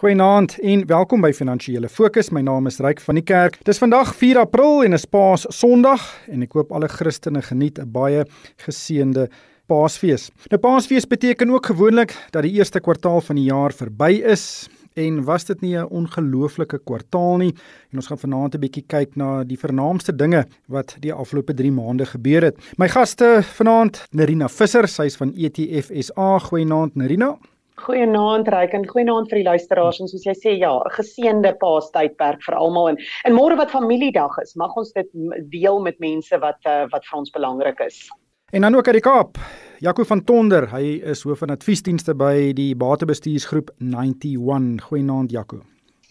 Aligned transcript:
Goeienaand 0.00 0.54
en 0.64 0.86
welkom 0.88 1.20
by 1.20 1.28
Finansiële 1.36 1.88
Fokus. 1.92 2.30
My 2.32 2.40
naam 2.40 2.64
is 2.70 2.78
Ryk 2.80 3.02
van 3.04 3.18
die 3.18 3.24
Kerk. 3.28 3.58
Dis 3.68 3.76
vandag 3.82 4.14
4 4.16 4.38
April 4.40 4.78
en 4.86 4.96
is 4.96 5.04
Paas 5.04 5.42
Sondag 5.52 6.00
en 6.32 6.40
ek 6.46 6.56
hoop 6.56 6.72
alle 6.72 6.88
Christene 6.88 7.42
geniet 7.44 7.76
'n 7.76 7.90
baie 7.92 8.24
geseënde 8.64 9.26
Paasfees. 9.68 10.30
Nou 10.48 10.56
Paasfees 10.58 11.04
beteken 11.04 11.50
ook 11.50 11.66
gewoonlik 11.66 12.16
dat 12.30 12.48
die 12.48 12.56
eerste 12.56 12.80
kwartaal 12.80 13.20
van 13.20 13.36
die 13.36 13.44
jaar 13.52 13.76
verby 13.76 14.24
is. 14.24 14.70
En 14.96 15.24
was 15.24 15.44
dit 15.44 15.60
nie 15.60 15.76
'n 15.76 15.84
ongelooflike 15.84 16.78
kwartaal 16.78 17.36
nie? 17.36 17.54
En 17.92 17.96
ons 18.00 18.06
gaan 18.06 18.18
vanaand 18.24 18.54
'n 18.54 18.60
bietjie 18.60 18.84
kyk 18.86 19.16
na 19.16 19.44
die 19.44 19.58
vernaamste 19.58 20.16
dinge 20.16 20.46
wat 20.68 20.96
die 21.00 21.12
afgelope 21.12 21.52
3 21.54 21.72
maande 21.72 22.06
gebeur 22.06 22.42
het. 22.42 22.56
My 22.78 22.88
gaste 22.88 23.42
vanaand, 23.42 24.06
Nerina 24.12 24.48
Visser, 24.48 24.88
sy 24.88 25.02
is 25.02 25.16
van 25.16 25.34
ETF 25.36 25.90
SA. 25.92 26.38
Goeienaand 26.38 26.94
Nerina. 26.94 27.36
Goeienaand 27.80 28.48
Ryk 28.52 28.74
en 28.76 28.86
goeienaand 28.88 29.30
vir 29.30 29.40
die 29.40 29.46
luisteraars 29.46 30.00
en 30.02 30.08
soos 30.10 30.26
jy 30.26 30.34
sê 30.36 30.52
ja, 30.58 30.72
'n 30.78 30.94
geseënde 30.96 31.54
Paastydperk 31.60 32.42
vir 32.46 32.54
almal 32.54 32.90
en 32.90 32.98
en 33.24 33.32
môre 33.32 33.56
wat 33.56 33.70
familiedag 33.70 34.36
is, 34.42 34.56
mag 34.56 34.76
ons 34.76 34.92
dit 34.92 35.08
deel 35.50 35.80
met 35.80 35.98
mense 35.98 36.38
wat 36.38 36.60
uh, 36.66 36.84
wat 36.92 37.04
vir 37.04 37.18
ons 37.18 37.30
belangrik 37.30 37.80
is. 37.80 38.08
En 38.52 38.62
dan 38.62 38.74
ook 38.74 38.86
uit 38.86 38.98
die 38.98 39.06
Kaap. 39.06 39.38
Jaco 39.78 40.04
van 40.04 40.24
Tonder, 40.24 40.68
hy 40.70 41.00
is 41.04 41.22
hoof 41.22 41.38
van 41.38 41.50
adviesdienste 41.50 42.14
by 42.14 42.52
die 42.52 42.74
Batebestuursgroep 42.76 43.70
91. 43.78 44.82
Goeienaand 44.88 45.30
Jaco. 45.30 45.62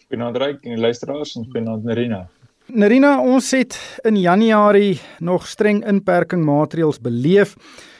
Goeienaand 0.08 0.38
Ryk 0.38 0.64
en 0.64 0.76
die 0.76 0.82
luisteraars 0.82 1.36
en 1.36 1.46
goeienaand 1.52 1.84
Marina. 1.84 2.28
Nerina, 2.70 3.20
ons 3.22 3.52
het 3.52 3.76
in 4.06 4.18
Januarie 4.22 5.00
nog 5.20 5.48
streng 5.48 5.84
inperking 5.86 6.44
maatreëls 6.46 7.00
beleef. 7.02 7.56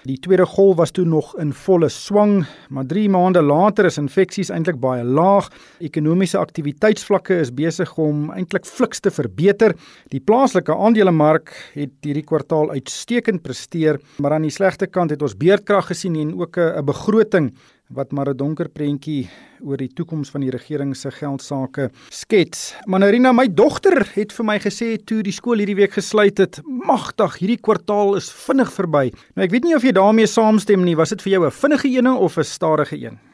Die 0.10 0.18
tweede 0.18 0.46
golf 0.50 0.80
was 0.80 0.90
toe 0.96 1.04
nog 1.06 1.36
in 1.38 1.52
volle 1.54 1.86
swang, 1.94 2.40
maar 2.74 2.86
3 2.90 3.04
maande 3.14 3.44
later 3.46 3.86
is 3.86 4.00
infeksies 4.02 4.50
eintlik 4.50 4.80
baie 4.82 5.04
laag. 5.06 5.52
Ekonomiese 5.86 6.40
aktiwiteitsvlakke 6.42 7.38
is 7.44 7.52
besig 7.54 7.92
om 8.02 8.32
eintlik 8.34 8.66
fliks 8.66 9.04
te 9.06 9.14
verbeter. 9.14 9.76
Die 10.10 10.22
plaaslike 10.26 10.74
aandelemark 10.74 11.54
het 11.76 11.94
hierdie 12.02 12.26
kwartaal 12.26 12.72
uitstekend 12.74 13.44
presteer, 13.46 14.02
maar 14.18 14.34
aan 14.34 14.48
die 14.48 14.56
slegte 14.56 14.90
kant 14.90 15.14
het 15.14 15.22
ons 15.22 15.38
beerdkrag 15.38 15.92
gesien 15.92 16.18
en 16.18 16.34
ook 16.42 16.58
'n 16.58 16.86
begroting 16.90 17.54
wat 17.90 18.12
maar 18.12 18.30
'n 18.30 18.38
donker 18.38 18.70
prentjie 18.70 19.30
oor 19.62 19.78
die 19.78 19.94
toekoms 19.94 20.30
van 20.30 20.42
die 20.42 20.52
regering 20.52 20.96
se 20.96 21.12
geldsaake 21.12 21.90
skets. 22.10 22.76
Manarina, 22.86 23.32
my 23.32 23.48
dogter 23.48 24.12
het 24.14 24.32
vir 24.32 24.46
my 24.46 24.60
gesê 24.60 24.98
toe 25.04 25.24
die 25.24 25.32
skool 25.32 25.58
hierdie 25.58 25.76
week 25.76 25.94
gesluit 25.94 26.38
het, 26.38 26.62
magtig, 26.66 27.40
hierdie 27.40 27.62
kwartaal 27.62 28.16
is 28.16 28.32
vinnig 28.32 28.72
verby. 28.72 29.12
Nou 29.36 29.46
ek 29.46 29.52
weet 29.52 29.64
nie 29.64 29.76
of 29.76 29.84
jy 29.84 29.92
daarmee 29.92 30.28
saamstem 30.28 30.84
nie, 30.84 30.96
was 30.96 31.10
dit 31.10 31.22
vir 31.22 31.32
jou 31.32 31.46
'n 31.46 31.52
vinnige 31.52 31.88
een 31.88 32.08
of 32.08 32.38
'n 32.38 32.44
stadige 32.44 32.98
een? 32.98 33.29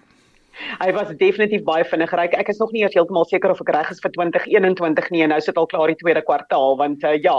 Hy 0.80 0.92
was 0.96 1.12
definitief 1.20 1.64
baie 1.68 1.86
vinnig 1.88 2.12
ry. 2.16 2.28
Ek 2.38 2.50
is 2.52 2.60
nog 2.62 2.72
nie 2.76 2.84
eers 2.84 2.96
heeltemal 2.98 3.28
seker 3.30 3.54
of 3.54 3.62
ek 3.64 3.72
reg 3.76 3.92
is 3.92 4.02
vir 4.04 4.14
2021 4.18 5.10
nie 5.12 5.24
en 5.26 5.34
nou 5.36 5.40
sit 5.44 5.58
al 5.58 5.70
klaar 5.72 5.92
die 5.92 6.00
tweede 6.00 6.24
kwartaal 6.26 6.78
want 6.80 7.04
uh, 7.04 7.16
ja, 7.22 7.38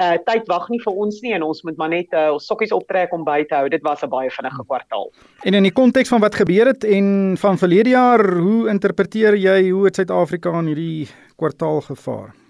uh, 0.00 0.16
tyd 0.28 0.48
wag 0.50 0.68
nie 0.72 0.80
vir 0.84 1.02
ons 1.06 1.20
nie 1.24 1.34
en 1.36 1.46
ons 1.46 1.62
moet 1.66 1.76
maar 1.80 1.92
net 1.92 2.14
uh, 2.14 2.32
ons 2.36 2.46
sokkies 2.46 2.74
optrek 2.76 3.12
om 3.16 3.26
by 3.26 3.42
te 3.48 3.58
hou. 3.58 3.68
Dit 3.72 3.84
was 3.86 4.02
'n 4.02 4.10
baie 4.12 4.30
vinnige 4.30 4.64
kwartaal. 4.64 5.10
En 5.44 5.54
in 5.54 5.62
die 5.62 5.74
konteks 5.74 6.08
van 6.08 6.20
wat 6.20 6.34
gebeur 6.34 6.66
het 6.66 6.84
en 6.84 7.36
van 7.36 7.58
verlede 7.58 7.90
jaar, 7.90 8.24
hoe 8.38 8.68
interpreteer 8.68 9.36
jy 9.36 9.70
hoe 9.70 9.84
het 9.84 9.96
Suid-Afrika 9.96 10.58
in 10.58 10.72
hierdie 10.72 11.08
kwartaal 11.36 11.80
gevaar? 11.80 12.45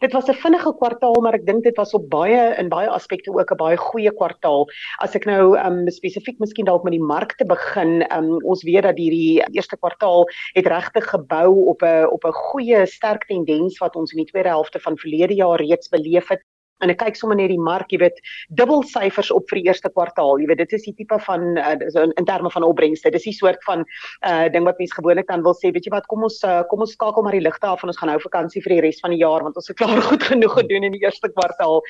Dit 0.00 0.12
was 0.12 0.28
'n 0.28 0.32
vinnige 0.32 0.72
kwartaal, 0.76 1.20
maar 1.20 1.34
ek 1.34 1.46
dink 1.46 1.62
dit 1.62 1.76
was 1.76 1.92
op 1.94 2.08
baie 2.08 2.54
in 2.58 2.68
baie 2.72 2.88
aspekte 2.88 3.32
ook 3.32 3.50
'n 3.52 3.56
baie 3.56 3.76
goeie 3.76 4.12
kwartaal. 4.12 4.64
As 5.04 5.14
ek 5.14 5.26
nou 5.28 5.58
um, 5.58 5.90
spesifiek 5.90 6.38
miskien 6.38 6.64
dalk 6.64 6.84
met 6.84 6.92
die 6.96 7.02
markte 7.02 7.44
begin, 7.44 8.00
um, 8.12 8.40
ons 8.44 8.62
weet 8.62 8.82
dat 8.82 8.96
hierdie 8.96 9.44
eerste 9.52 9.76
kwartaal 9.76 10.24
het 10.56 10.66
regtig 10.66 11.04
gebou 11.10 11.68
op 11.68 11.82
'n 11.82 12.08
op 12.08 12.24
'n 12.24 12.32
goeie 12.32 12.86
sterk 12.86 13.26
tendens 13.26 13.78
wat 13.78 13.96
ons 13.96 14.12
in 14.12 14.24
die 14.24 14.30
tweede 14.32 14.48
helfte 14.48 14.80
van 14.80 14.96
verlede 14.96 15.34
jaar 15.34 15.60
reeds 15.60 15.88
beleef 15.88 16.28
het 16.28 16.40
en 16.80 16.92
ek 16.92 17.00
kyk 17.02 17.18
sommer 17.18 17.38
net 17.38 17.50
die 17.52 17.60
mark, 17.60 17.92
jy 17.92 18.00
weet, 18.02 18.20
dubbel 18.56 18.84
syfers 18.88 19.30
op 19.34 19.48
vir 19.50 19.60
die 19.60 19.68
eerste 19.68 19.90
kwartaal. 19.92 20.40
Jy 20.40 20.48
weet, 20.50 20.62
dit 20.64 20.76
is 20.78 20.86
die 20.88 20.94
tipe 21.00 21.18
van 21.26 21.56
uh, 21.60 21.74
in, 21.78 22.14
in 22.20 22.28
terme 22.28 22.50
van 22.52 22.66
opbrengste. 22.66 23.12
Dis 23.14 23.28
die 23.28 23.36
soort 23.36 23.62
van 23.68 23.84
uh 24.26 24.48
ding 24.50 24.64
wat 24.66 24.78
mense 24.80 24.96
gewoonlik 24.96 25.28
dan 25.28 25.42
wil 25.44 25.54
sê, 25.54 25.70
weet 25.74 25.86
jy 25.86 25.92
wat, 25.92 26.06
kom 26.10 26.24
ons 26.26 26.40
uh, 26.46 26.60
kom 26.70 26.82
ons 26.84 26.92
skakel 26.96 27.24
maar 27.24 27.36
die 27.36 27.42
ligte 27.44 27.68
af 27.68 27.82
en 27.84 27.92
ons 27.92 27.98
gaan 28.00 28.10
nou 28.10 28.18
vakansie 28.22 28.62
vir 28.64 28.74
die 28.76 28.80
res 28.86 29.00
van 29.04 29.12
die 29.14 29.20
jaar 29.20 29.44
want 29.44 29.56
ons 29.60 29.68
het 29.70 29.78
klaar 29.78 30.00
goed 30.10 30.24
genoeg 30.26 30.56
gedoen 30.58 30.86
in 30.88 30.96
die 30.96 31.02
eerste 31.04 31.30
kwartaal. 31.32 31.80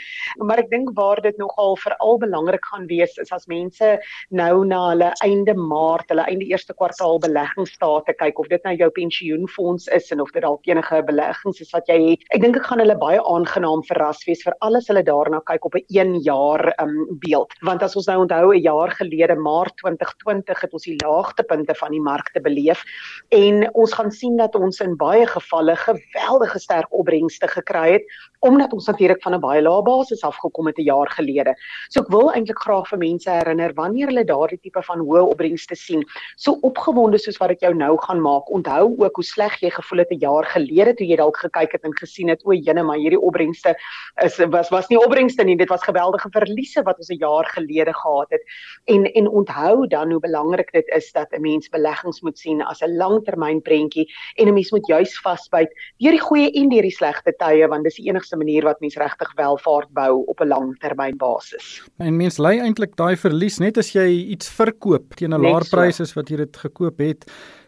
Maar 0.45 0.65
ek 0.65 0.71
dink 0.73 0.93
waar 0.99 1.21
dit 1.25 1.37
nogal 1.41 1.77
veral 1.81 2.19
belangrik 2.23 2.67
gaan 2.73 2.87
wees 2.91 3.17
is 3.23 3.33
as 3.35 3.47
mense 3.51 3.93
nou 4.35 4.65
na 4.69 4.81
hulle 4.91 5.11
einde 5.27 5.55
Maart, 5.61 6.11
hulle 6.13 6.27
einde 6.31 6.49
eerste 6.51 6.75
kwartaal 6.77 7.21
beleggingsstate 7.23 8.15
kyk 8.21 8.43
of 8.43 8.51
dit 8.53 8.67
nou 8.67 8.75
jou 8.77 8.91
pensioenfonds 8.97 9.89
is 9.97 10.11
en 10.15 10.25
of 10.25 10.33
dit 10.35 10.45
dalk 10.45 10.67
enige 10.69 11.03
beleggings 11.09 11.63
is 11.65 11.73
wat 11.77 11.89
jy 11.91 11.99
het. 12.11 12.27
Ek 12.35 12.45
dink 12.45 12.59
ek 12.61 12.69
gaan 12.69 12.83
hulle 12.83 12.99
baie 13.01 13.21
aangenaam 13.35 13.85
verras 13.89 14.23
wees 14.29 14.45
vir 14.47 14.57
alle 14.65 14.80
as 14.81 14.89
hulle 14.91 15.03
daarna 15.05 15.41
kyk 15.45 15.67
op 15.69 15.77
'n 15.77 15.85
1 15.89 16.15
jaar 16.25 16.73
um 16.83 17.07
beeld. 17.21 17.53
Want 17.61 17.83
as 17.83 17.97
ons 17.97 18.07
nou 18.07 18.19
onthou 18.25 18.53
'n 18.55 18.63
jaar 18.63 18.91
gelede 18.91 19.37
Maart 19.37 19.77
2020 19.77 20.61
het 20.61 20.73
ons 20.73 20.85
die 20.85 20.97
laagtepunte 21.05 21.75
van 21.75 21.91
die 21.91 22.01
markte 22.01 22.41
beleef 22.41 22.85
en 23.29 23.69
ons 23.75 23.93
gaan 23.93 24.11
sien 24.11 24.37
dat 24.37 24.55
ons 24.55 24.81
in 24.81 24.97
baie 24.97 25.27
gevalle 25.27 25.77
geweldige 25.77 26.59
sterk 26.59 26.93
opbrengste 26.93 27.49
gekry 27.49 27.93
het 27.93 28.05
omdat 28.41 28.73
ons 28.73 28.87
natuurlik 28.87 29.23
van 29.23 29.35
'n 29.35 29.41
baie 29.41 29.63
lae 29.63 29.83
basis 29.83 30.23
afgekom 30.23 30.67
het 30.67 30.79
'n 30.79 30.83
jaar 30.83 31.11
gelede. 31.11 31.55
So 31.89 32.01
ek 32.01 32.09
wil 32.09 32.33
eintlik 32.33 32.59
graag 32.59 32.89
vir 32.89 32.99
mense 32.99 33.31
herinner 33.31 33.73
wanneer 33.75 34.07
hulle 34.07 34.25
daardie 34.25 34.61
tipe 34.61 34.83
van 34.83 34.99
hoë 34.99 35.31
opbrengste 35.31 35.77
sien, 35.77 36.05
so 36.37 36.59
opgewonde 36.63 37.19
soos 37.19 37.39
wat 37.39 37.49
dit 37.49 37.61
jou 37.61 37.75
nou 37.75 37.97
gaan 37.99 38.21
maak. 38.21 38.51
Onthou 38.51 38.97
ook 38.99 39.17
hoe 39.17 39.25
sleg 39.25 39.61
jy 39.61 39.71
gevoel 39.71 39.99
het 39.99 40.11
'n 40.11 40.19
jaar 40.19 40.45
gelede 40.45 40.95
toe 40.95 41.07
jy 41.07 41.17
dalk 41.17 41.37
gekyk 41.37 41.73
het 41.73 41.85
en 41.85 41.97
gesien 41.97 42.29
het 42.29 42.45
o, 42.45 42.53
jene, 42.53 42.83
maar 42.83 42.97
hierdie 42.97 43.21
opbrengste 43.21 43.77
is 44.23 44.39
was 44.39 44.71
was 44.71 44.89
nie 44.89 44.99
opbrengste 44.99 45.45
nie, 45.45 45.57
dit 45.57 45.69
was 45.69 45.83
geweldige 45.83 46.29
verliese 46.31 46.83
wat 46.83 46.99
ons 46.99 47.11
'n 47.11 47.19
jaar 47.19 47.45
gelede 47.45 47.93
gehad 47.93 48.31
het. 48.31 48.43
En 48.87 49.05
en 49.05 49.29
onthou 49.29 49.87
dan 49.87 50.11
hoe 50.11 50.21
belangrik 50.21 50.73
dit 50.73 50.89
is 50.89 51.13
dat 51.13 51.29
'n 51.33 51.41
mens 51.41 51.69
beleggings 51.69 52.21
moet 52.23 52.39
sien 52.39 52.63
as 52.63 52.81
'n 52.83 52.97
langtermynprentjie 52.97 54.07
en 54.37 54.49
'n 54.49 54.55
mens 54.55 54.71
moet 54.71 54.87
juis 54.87 55.21
vasbyt 55.21 55.71
deur 55.99 56.13
die 56.13 56.21
goeie 56.21 56.51
en 56.51 56.69
deur 56.69 56.83
die 56.83 56.97
slegte 56.97 57.33
tye 57.37 57.69
want 57.69 57.85
dis 57.85 57.97
die 57.97 58.09
enigste 58.09 58.30
manier 58.37 58.65
wat 58.65 58.81
mens 58.81 58.97
regtig 58.97 59.33
welvaart 59.35 59.91
bou 59.97 60.25
op 60.27 60.41
'n 60.41 60.49
langtermynbasis. 60.49 61.83
En 61.99 62.17
mens 62.17 62.39
lei 62.39 62.59
eintlik 62.61 62.97
daai 62.97 63.17
verlies 63.17 63.59
net 63.59 63.79
as 63.79 63.93
jy 63.93 64.09
iets 64.35 64.49
verkoop 64.49 65.15
teen 65.15 65.35
'n 65.35 65.41
laer 65.41 65.67
prys 65.71 66.01
as 66.01 66.15
wat 66.15 66.29
jy 66.29 66.37
dit 66.37 66.57
gekoop 66.57 66.99
het. 66.99 67.25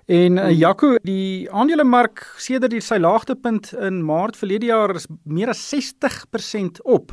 En 0.06 0.38
uh, 0.38 0.50
Jaco, 0.50 0.96
die 1.02 1.50
aandelemark 1.50 2.34
sedert 2.36 2.74
sy 2.82 2.98
laagtepunt 2.98 3.72
in 3.72 4.04
Maart 4.04 4.36
verlede 4.36 4.66
jaar 4.66 4.94
is 4.94 5.06
meer 5.24 5.48
as 5.48 5.62
60% 5.70 6.82
op. 6.82 7.12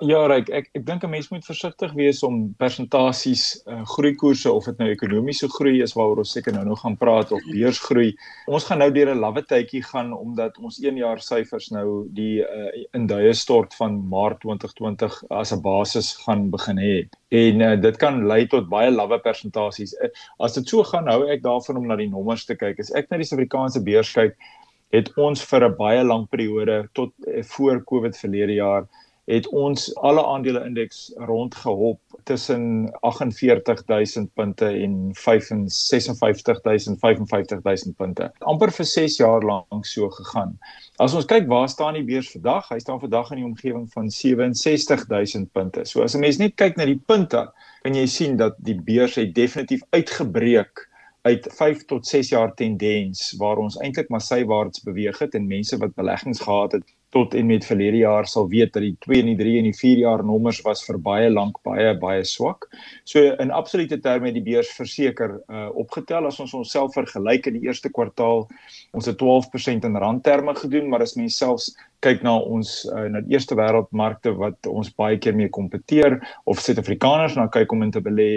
Ja, 0.00 0.20
Ryk, 0.30 0.48
ek 0.48 0.68
ek 0.78 0.84
dink 0.88 1.02
'n 1.04 1.10
mens 1.12 1.26
moet 1.28 1.44
versigtig 1.44 1.90
wees 1.92 2.22
om 2.24 2.54
persentasies 2.56 3.42
uh, 3.68 3.82
groeikoerse 3.84 4.48
of 4.48 4.64
dit 4.64 4.78
nou 4.80 4.86
ekonomiese 4.88 5.48
groei 5.52 5.82
is 5.84 5.92
waaroor 5.92 6.22
ons 6.22 6.30
seker 6.32 6.54
nou 6.56 6.62
nog 6.64 6.80
gaan 6.80 6.96
praat 6.96 7.32
of 7.36 7.42
beursgroei. 7.52 8.14
Ons 8.48 8.64
gaan 8.64 8.80
nou 8.80 8.88
deur 8.96 9.10
'n 9.12 9.20
lawwe 9.20 9.42
tydjie 9.44 9.82
gaan 9.84 10.14
omdat 10.16 10.56
ons 10.56 10.78
1 10.80 10.96
jaar 10.96 11.20
syfers 11.20 11.68
nou 11.70 12.08
die 12.16 12.40
uh, 12.40 12.70
induie 12.96 13.34
stort 13.36 13.76
van 13.76 13.98
Maart 14.08 14.40
2020 14.40 15.18
as 15.28 15.52
'n 15.52 15.60
basis 15.60 16.16
gaan 16.24 16.48
begin 16.50 16.80
hê. 16.80 16.96
En 17.28 17.60
uh, 17.60 17.76
dit 17.76 17.96
kan 17.96 18.24
lei 18.26 18.46
tot 18.46 18.72
baie 18.72 18.90
lawwe 18.90 19.20
persentasies. 19.20 19.92
Uh, 20.00 20.08
as 20.40 20.54
dit 20.54 20.64
so 20.68 20.82
gaan, 20.82 21.12
hou 21.12 21.28
ek 21.28 21.42
daarvan 21.42 21.76
om 21.76 21.86
na 21.86 21.96
die 21.96 22.08
nommers 22.08 22.46
te 22.46 22.56
kyk. 22.56 22.80
As 22.80 22.94
ek 22.96 23.10
na 23.10 23.20
die 23.20 23.28
Suid-Afrikaanse 23.28 23.84
beurs 23.84 24.14
kyk, 24.16 24.32
het 24.96 25.12
ons 25.18 25.44
vir 25.44 25.68
'n 25.68 25.76
baie 25.76 26.02
lang 26.04 26.24
periode 26.32 26.88
tot 26.94 27.12
uh, 27.28 27.42
voor 27.52 27.84
Covid 27.84 28.16
verlede 28.16 28.56
jaar 28.64 28.88
het 29.24 29.48
ons 29.48 29.94
alle 29.94 30.24
aandele 30.26 30.64
indeks 30.64 31.12
rondgehop 31.16 32.00
tussen 32.24 32.90
48000 33.00 34.32
punte 34.34 34.66
en 34.66 35.10
55000 35.12 36.98
55000 36.98 37.96
punte. 37.96 38.32
amper 38.38 38.72
vir 38.72 38.84
6 38.86 39.16
jaar 39.16 39.42
lank 39.42 39.86
so 39.86 40.08
gegaan. 40.08 40.58
As 40.96 41.14
ons 41.14 41.24
kyk 41.24 41.46
waar 41.48 41.68
staan 41.68 41.94
die 41.94 42.04
beurs 42.04 42.30
vandag? 42.30 42.68
Hy 42.68 42.78
staan 42.78 43.00
vandag 43.00 43.30
in 43.30 43.36
die 43.42 43.46
omgewing 43.46 43.88
van 43.92 44.10
67000 44.10 45.52
punte. 45.52 45.84
So 45.84 46.02
as 46.02 46.14
'n 46.14 46.20
mens 46.20 46.38
net 46.38 46.54
kyk 46.54 46.76
na 46.76 46.84
die 46.84 47.02
punte, 47.06 47.52
kan 47.82 47.94
jy 47.94 48.06
sien 48.06 48.36
dat 48.36 48.56
die 48.58 48.80
beurs 48.80 49.14
het 49.14 49.34
definitief 49.34 49.82
uitgebreek 49.90 50.88
uit 51.22 51.46
5 51.52 51.84
tot 51.84 52.06
6 52.06 52.28
jaar 52.28 52.54
tendens 52.54 53.34
waar 53.38 53.56
ons 53.56 53.76
eintlik 53.76 54.08
maar 54.08 54.20
sywaarts 54.20 54.82
beweeg 54.82 55.18
het 55.18 55.34
en 55.34 55.46
mense 55.46 55.76
wat 55.76 55.94
beleggings 55.94 56.40
gehad 56.40 56.72
het 56.72 56.94
tot 57.10 57.34
en 57.34 57.46
met 57.46 57.66
verlede 57.66 58.02
jaar 58.04 58.26
sal 58.30 58.48
weet 58.48 58.72
dat 58.72 58.84
die 58.84 58.94
2 59.02 59.20
en 59.20 59.30
die 59.32 59.38
3 59.40 59.56
en 59.58 59.68
die 59.70 59.76
4 59.76 60.02
jaar 60.04 60.22
nommers 60.24 60.60
was 60.66 60.82
vir 60.86 60.98
baie 61.02 61.30
lank 61.30 61.58
baie 61.66 61.90
baie 61.98 62.22
swak. 62.24 62.68
So 63.04 63.34
in 63.42 63.50
absolute 63.50 63.98
terme 64.00 64.30
het 64.30 64.38
die 64.38 64.46
beurs 64.46 64.70
verseker 64.76 65.40
uh, 65.50 65.68
opgetel 65.74 66.28
as 66.30 66.38
ons 66.42 66.54
onsself 66.54 66.94
vergelyk 66.94 67.50
in 67.50 67.58
die 67.58 67.66
eerste 67.66 67.90
kwartaal. 67.90 68.46
Ons 68.94 69.10
het 69.10 69.18
12% 69.18 69.86
in 69.88 69.98
randterme 69.98 70.54
gedoen, 70.54 70.88
maar 70.90 71.02
as 71.02 71.16
mens 71.18 71.38
selfs 71.38 71.72
kyk 72.00 72.22
na 72.24 72.36
ons 72.38 72.84
uh, 72.88 73.08
na 73.12 73.20
die 73.24 73.34
eerste 73.34 73.58
wêreldmarkte 73.58 74.32
wat 74.38 74.70
ons 74.70 74.92
baie 74.94 75.18
keer 75.18 75.34
mee 75.36 75.50
kompeteer 75.52 76.20
of 76.48 76.62
Suid-Afrikaners 76.62 77.34
na 77.36 77.48
kyk 77.52 77.74
om 77.74 77.82
in 77.84 77.92
te 77.92 78.00
belê, 78.04 78.30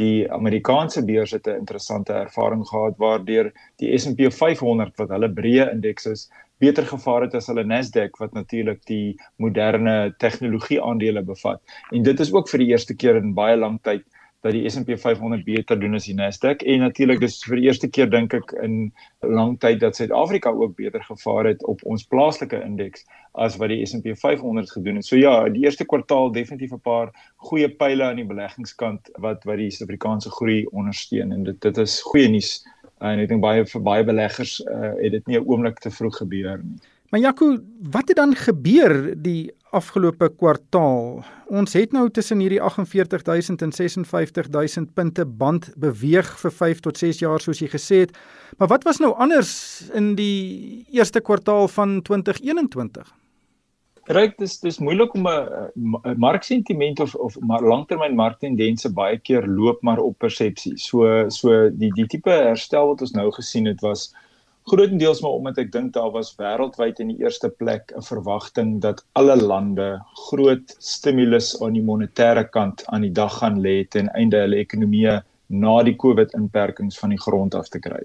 die 0.00 0.24
Amerikaanse 0.32 1.02
beurs 1.04 1.34
het 1.36 1.48
'n 1.48 1.58
interessante 1.60 2.12
ervaring 2.12 2.62
gehad 2.64 2.96
waardeur 2.96 3.50
die 3.82 3.90
S&P 3.98 4.30
500 4.32 4.96
wat 4.96 5.10
hulle 5.10 5.28
breë 5.28 5.72
indeks 5.74 6.06
is, 6.06 6.30
beter 6.60 6.86
gevaar 6.86 7.26
het 7.26 7.34
as 7.34 7.48
hulle 7.50 7.64
Nasdaq 7.64 8.20
wat 8.20 8.36
natuurlik 8.36 8.84
die 8.90 9.16
moderne 9.36 10.14
tegnologie 10.18 10.80
aandele 10.82 11.22
bevat. 11.22 11.60
En 11.90 12.02
dit 12.06 12.20
is 12.20 12.32
ook 12.32 12.48
vir 12.52 12.64
die 12.64 12.72
eerste 12.74 12.96
keer 12.96 13.20
in 13.20 13.34
baie 13.34 13.56
lank 13.56 13.82
tyd 13.88 14.04
dat 14.40 14.52
die 14.52 14.68
S&P 14.70 14.96
500 14.96 15.44
beter 15.44 15.76
doen 15.80 15.94
as 15.98 16.06
die 16.08 16.16
Nasdaq 16.16 16.62
en 16.64 16.80
natuurlik 16.86 17.20
dis 17.20 17.36
vir 17.44 17.58
die 17.60 17.66
eerste 17.68 17.90
keer 17.92 18.08
dink 18.08 18.34
ek 18.36 18.54
in 18.64 18.76
lang 19.20 19.58
tyd 19.60 19.82
dat 19.82 19.98
Suid-Afrika 19.98 20.52
ook 20.56 20.78
beter 20.78 21.04
gevaar 21.04 21.50
het 21.50 21.64
op 21.68 21.84
ons 21.84 22.06
plaaslike 22.08 22.62
indeks 22.64 23.04
as 23.36 23.58
wat 23.60 23.72
die 23.72 23.84
S&P 23.84 24.16
500 24.16 24.72
gedoen 24.72 24.96
het. 25.00 25.06
So 25.06 25.20
ja, 25.20 25.44
die 25.52 25.66
eerste 25.66 25.84
kwartaal 25.84 26.32
definitief 26.32 26.72
'n 26.72 26.80
paar 26.80 27.12
goeie 27.50 27.68
pile 27.68 28.04
aan 28.04 28.16
die 28.16 28.28
beleggingskant 28.32 29.12
wat 29.18 29.44
wat 29.44 29.60
die 29.60 29.70
Suid-Afrikaanse 29.70 30.30
groei 30.30 30.64
ondersteun 30.72 31.32
en 31.32 31.44
dit 31.44 31.60
dit 31.60 31.78
is 31.78 32.00
goeie 32.00 32.28
nuus 32.28 32.64
en 33.00 33.18
ek 33.18 33.28
dink 33.28 33.42
baie 33.42 33.64
vir 33.66 33.82
baie 33.82 34.04
beleggers 34.04 34.60
uh, 34.66 34.94
het 35.00 35.12
dit 35.12 35.26
nie 35.26 35.38
'n 35.38 35.46
oomblik 35.46 35.78
te 35.80 35.90
vroeg 35.90 36.16
gebeur 36.22 36.58
nie. 36.62 36.78
Maar 37.10 37.20
Jaco, 37.20 37.58
wat 37.90 38.08
het 38.08 38.16
dan 38.16 38.36
gebeur 38.38 39.14
die 39.18 39.50
afgelope 39.74 40.28
kwartaal? 40.38 41.24
Ons 41.50 41.72
het 41.74 41.92
nou 41.92 42.04
tussen 42.10 42.38
hierdie 42.38 42.60
48000 42.62 43.62
en 43.62 43.72
56000 43.72 44.94
punte 44.94 45.26
band 45.26 45.72
beweeg 45.74 46.30
vir 46.38 46.52
5 46.52 46.80
tot 46.80 46.98
6 46.98 47.18
jaar 47.18 47.42
soos 47.42 47.58
jy 47.58 47.66
gesê 47.66 48.04
het. 48.06 48.14
Maar 48.58 48.68
wat 48.68 48.86
was 48.86 49.02
nou 49.02 49.10
anders 49.18 49.90
in 49.90 50.14
die 50.14 50.86
eerste 50.90 51.20
kwartaal 51.20 51.66
van 51.68 52.02
2021? 52.02 53.10
Ryk 54.10 54.40
dis 54.42 54.56
dis 54.58 54.78
moeilik 54.82 55.12
om 55.14 55.26
'n 55.28 56.16
marksentiment 56.18 57.00
of 57.00 57.14
of 57.14 57.36
maar 57.40 57.62
langtermyn 57.62 58.16
marktendense 58.18 58.90
baie 58.92 59.18
keer 59.18 59.46
loop 59.46 59.82
maar 59.82 59.98
op 59.98 60.18
persepsie. 60.18 60.76
So 60.76 61.28
so 61.28 61.68
die 61.70 61.90
die 61.94 62.06
tipe 62.06 62.30
herstel 62.30 62.88
wat 62.88 63.00
ons 63.06 63.14
nou 63.14 63.30
gesien 63.30 63.66
het 63.70 63.80
was 63.80 64.10
grootendeels 64.70 65.20
maar 65.22 65.36
omdat 65.38 65.58
ek 65.58 65.70
dink 65.72 65.92
daar 65.92 66.10
was 66.10 66.34
wêreldwyd 66.38 66.98
in 67.00 67.12
die 67.12 67.22
eerste 67.22 67.48
plek 67.48 67.92
'n 67.96 68.02
verwagting 68.02 68.80
dat 68.80 69.04
alle 69.12 69.36
lande 69.36 70.02
groot 70.26 70.74
stimulus 70.78 71.62
aan 71.62 71.78
die 71.78 71.86
monetêre 71.90 72.44
kant 72.50 72.82
aan 72.86 73.06
die 73.06 73.12
dag 73.12 73.38
gaan 73.38 73.60
lê 73.60 73.88
ten 73.88 74.08
einde 74.08 74.36
hulle 74.36 74.56
ekonomieë 74.64 75.22
na 75.50 75.82
die 75.82 75.96
COVID 75.96 76.34
inperkings 76.34 76.98
van 76.98 77.10
die 77.10 77.18
grond 77.18 77.54
af 77.54 77.68
te 77.68 77.78
kry. 77.78 78.02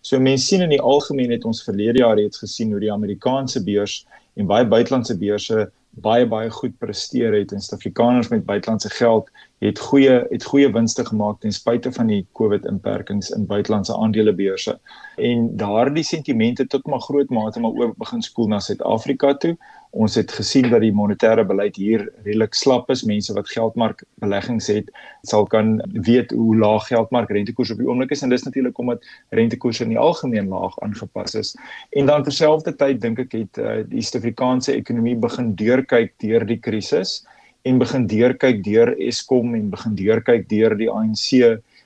So 0.00 0.20
mense 0.20 0.46
sien 0.46 0.62
in 0.62 0.70
die 0.70 0.80
algemeen 0.80 1.30
het 1.30 1.44
ons 1.44 1.64
verlede 1.64 1.98
jaar 1.98 2.16
reeds 2.16 2.38
gesien 2.38 2.70
hoe 2.72 2.80
die 2.80 2.92
Amerikaanse 2.92 3.64
beurs 3.64 4.06
en 4.36 4.46
baie 4.46 4.66
buitelandse 4.68 5.18
beurse 5.18 5.66
baie 6.04 6.26
baie 6.28 6.50
goed 6.52 6.74
presteer 6.78 7.32
het 7.32 7.52
en 7.52 7.60
Suid-Afrikaners 7.60 8.28
met 8.28 8.44
buitelandse 8.44 8.90
geld 8.90 9.30
het 9.64 9.78
goeie 9.80 10.18
het 10.28 10.44
goeie 10.44 10.68
winste 10.72 11.04
gemaak 11.06 11.40
ten 11.40 11.52
spyte 11.52 11.92
van 11.92 12.10
die 12.12 12.26
COVID 12.36 12.66
inperkings 12.68 13.30
in 13.32 13.46
buitelandse 13.48 13.96
aandelebeurse. 13.96 14.78
En 15.16 15.48
daardie 15.56 16.04
sentimente 16.04 16.66
tot 16.66 16.86
maar 16.86 17.00
groot 17.00 17.32
mate 17.32 17.60
maar 17.60 17.70
oor 17.70 17.94
begin 17.96 18.22
skool 18.22 18.48
na 18.52 18.60
Suid-Afrika 18.60 19.34
toe. 19.34 19.56
Ons 19.90 20.16
het 20.18 20.32
gesien 20.32 20.68
dat 20.70 20.82
die 20.82 20.92
monetêre 20.92 21.44
beleid 21.46 21.76
hier 21.76 22.06
redelik 22.24 22.54
slap 22.54 22.90
is. 22.90 23.04
Mense 23.06 23.34
wat 23.36 23.48
geldmark 23.48 24.02
beleggings 24.22 24.68
het, 24.72 24.90
sal 25.22 25.46
kan 25.46 25.76
weet 26.06 26.34
hoe 26.36 26.56
laag 26.56 26.88
geldmark 26.88 27.30
rentekoers 27.30 27.72
op 27.72 27.80
die 27.80 27.88
oomblik 27.88 28.12
is 28.16 28.22
en 28.22 28.34
dis 28.34 28.44
natuurlik 28.44 28.78
omdat 28.78 29.06
rentekoerse 29.36 29.84
in 29.86 29.94
die 29.94 30.02
algemeen 30.02 30.50
laag 30.52 30.74
aangepas 30.84 31.34
is. 31.34 31.54
En 31.96 32.10
dan 32.10 32.26
terselfdertyd 32.26 33.00
dink 33.00 33.22
ek 33.26 33.38
het 33.38 33.62
uh, 33.62 33.78
die 33.88 34.02
Suid-Afrikaanse 34.02 34.74
ekonomie 34.76 35.16
begin 35.16 35.54
deurkyk 35.56 36.12
deur 36.22 36.46
die 36.46 36.60
krisis 36.60 37.22
en 37.66 37.80
begin 37.82 38.06
deurkyk 38.06 38.62
deur 38.64 38.92
Eskom 39.02 39.54
en 39.58 39.70
begin 39.72 39.96
deurkyk 39.98 40.48
deur 40.50 40.76
die 40.78 40.90
ANC 40.92 41.42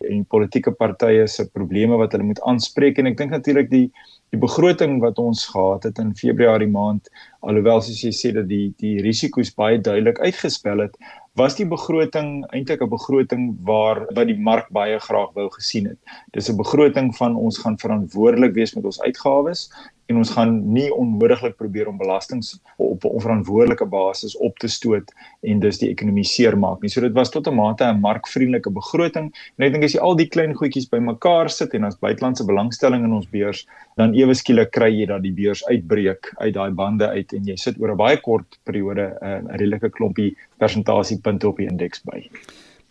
en 0.08 0.25
politieke 0.32 0.73
partye 0.76 1.26
se 1.29 1.46
probleme 1.53 1.99
wat 2.00 2.14
hulle 2.17 2.31
moet 2.31 2.41
aanspreek 2.49 3.00
en 3.00 3.11
ek 3.11 3.19
dink 3.20 3.35
natuurlik 3.37 3.70
die 3.73 3.87
die 4.31 4.41
begroting 4.41 5.00
wat 5.03 5.19
ons 5.19 5.47
gehad 5.50 5.82
het 5.88 5.99
in 5.99 6.15
Februarie 6.15 6.71
maand 6.71 7.09
alhoewel 7.41 7.82
soos 7.82 8.03
jy 8.05 8.12
sê 8.15 8.32
dat 8.37 8.49
die 8.49 8.73
die 8.82 9.00
risiko's 9.03 9.50
baie 9.55 9.79
duidelik 9.79 10.21
uitgespel 10.23 10.85
het 10.87 10.97
was 11.38 11.56
die 11.59 11.67
begroting 11.67 12.31
eintlik 12.55 12.82
'n 12.82 12.91
begroting 12.91 13.43
waar 13.67 14.06
wat 14.15 14.27
die 14.27 14.38
mark 14.38 14.69
baie 14.71 14.99
graag 14.99 15.31
wou 15.35 15.49
gesien 15.50 15.87
het. 15.87 15.99
Dis 16.32 16.50
'n 16.50 16.56
begroting 16.56 17.15
van 17.17 17.37
ons 17.37 17.59
gaan 17.59 17.79
verantwoordelik 17.79 18.55
wees 18.55 18.75
met 18.75 18.85
ons 18.85 19.00
uitgawes 19.00 19.71
en 20.10 20.18
ons 20.18 20.32
gaan 20.34 20.56
nie 20.74 20.88
onnodiglik 20.90 21.54
probeer 21.58 21.88
om 21.90 21.98
belastings 21.98 22.56
op 22.76 23.04
'n 23.04 23.14
onverantwoordelike 23.16 23.86
basis 23.86 24.36
op 24.36 24.58
te 24.58 24.68
stoot 24.68 25.12
en 25.40 25.60
dus 25.60 25.78
die 25.78 25.90
ekonomie 25.90 26.24
seermaak 26.24 26.82
nie. 26.82 26.90
So 26.90 27.00
dit 27.00 27.12
was 27.12 27.30
tot 27.30 27.46
'n 27.46 27.54
mate 27.54 27.84
'n 27.84 28.00
markvriendelike 28.00 28.70
begroting 28.70 29.32
en 29.56 29.66
ek 29.66 29.72
dink 29.72 29.84
as 29.84 29.94
jy 29.94 30.00
al 30.00 30.16
die 30.16 30.28
klein 30.28 30.54
goedjies 30.54 30.88
bymekaar 30.88 31.50
sit 31.50 31.74
en 31.74 31.84
as 31.84 31.98
buitelandse 31.98 32.44
belangstelling 32.44 33.04
in 33.04 33.12
ons 33.12 33.30
beurs, 33.30 33.66
dan 33.96 34.14
ewe 34.14 34.34
skielik 34.34 34.70
kry 34.70 34.90
jy 35.00 35.06
dat 35.06 35.22
die 35.22 35.32
beurs 35.32 35.64
uitbreek 35.66 36.32
uit 36.36 36.54
daai 36.54 36.70
bande 36.70 37.08
uit 37.08 37.32
en 37.32 37.44
jy 37.44 37.56
sit 37.56 37.80
oor 37.80 37.92
'n 37.92 37.96
baie 37.96 38.16
kort 38.16 38.58
periode 38.64 39.16
'n 39.22 39.46
redelike 39.46 39.90
klompie 39.90 40.36
persentasiepunte 40.58 41.48
op 41.48 41.56
die 41.56 41.68
indeks 41.68 42.02
by. 42.04 42.28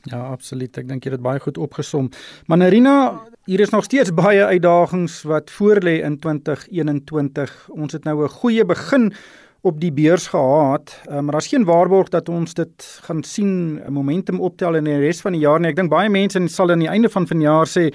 Ja, 0.07 0.21
absoluut. 0.31 0.77
Ek 0.77 0.87
dink 0.87 1.03
jy 1.03 1.11
het 1.11 1.19
dit 1.19 1.25
baie 1.25 1.39
goed 1.43 1.57
opgesom. 1.57 2.09
Manarina, 2.47 3.19
hier 3.45 3.59
is 3.59 3.73
nog 3.73 3.83
steeds 3.83 4.13
baie 4.15 4.45
uitdagings 4.45 5.21
wat 5.27 5.51
voorlê 5.51 5.99
in 6.05 6.19
2021. 6.19 7.69
Ons 7.69 7.93
het 7.93 8.03
nou 8.03 8.23
'n 8.23 8.29
goeie 8.29 8.65
begin 8.65 9.13
op 9.61 9.79
die 9.79 9.91
beurs 9.91 10.27
gehad, 10.27 11.01
um, 11.09 11.23
maar 11.25 11.31
daar's 11.31 11.47
geen 11.47 11.65
waarborg 11.65 12.09
dat 12.09 12.29
ons 12.29 12.53
dit 12.53 12.99
gaan 13.03 13.23
sien 13.23 13.81
'n 13.83 13.91
momentum 13.91 14.39
optel 14.39 14.75
in 14.75 14.83
die 14.83 14.97
res 14.97 15.21
van 15.21 15.31
die 15.31 15.41
jaar 15.41 15.59
nie. 15.59 15.69
Ek 15.69 15.75
dink 15.75 15.89
baie 15.89 16.09
mense 16.09 16.47
sal 16.47 16.71
aan 16.71 16.79
die 16.79 16.87
einde 16.87 17.09
van 17.09 17.27
vanjaar 17.27 17.67
sê 17.67 17.93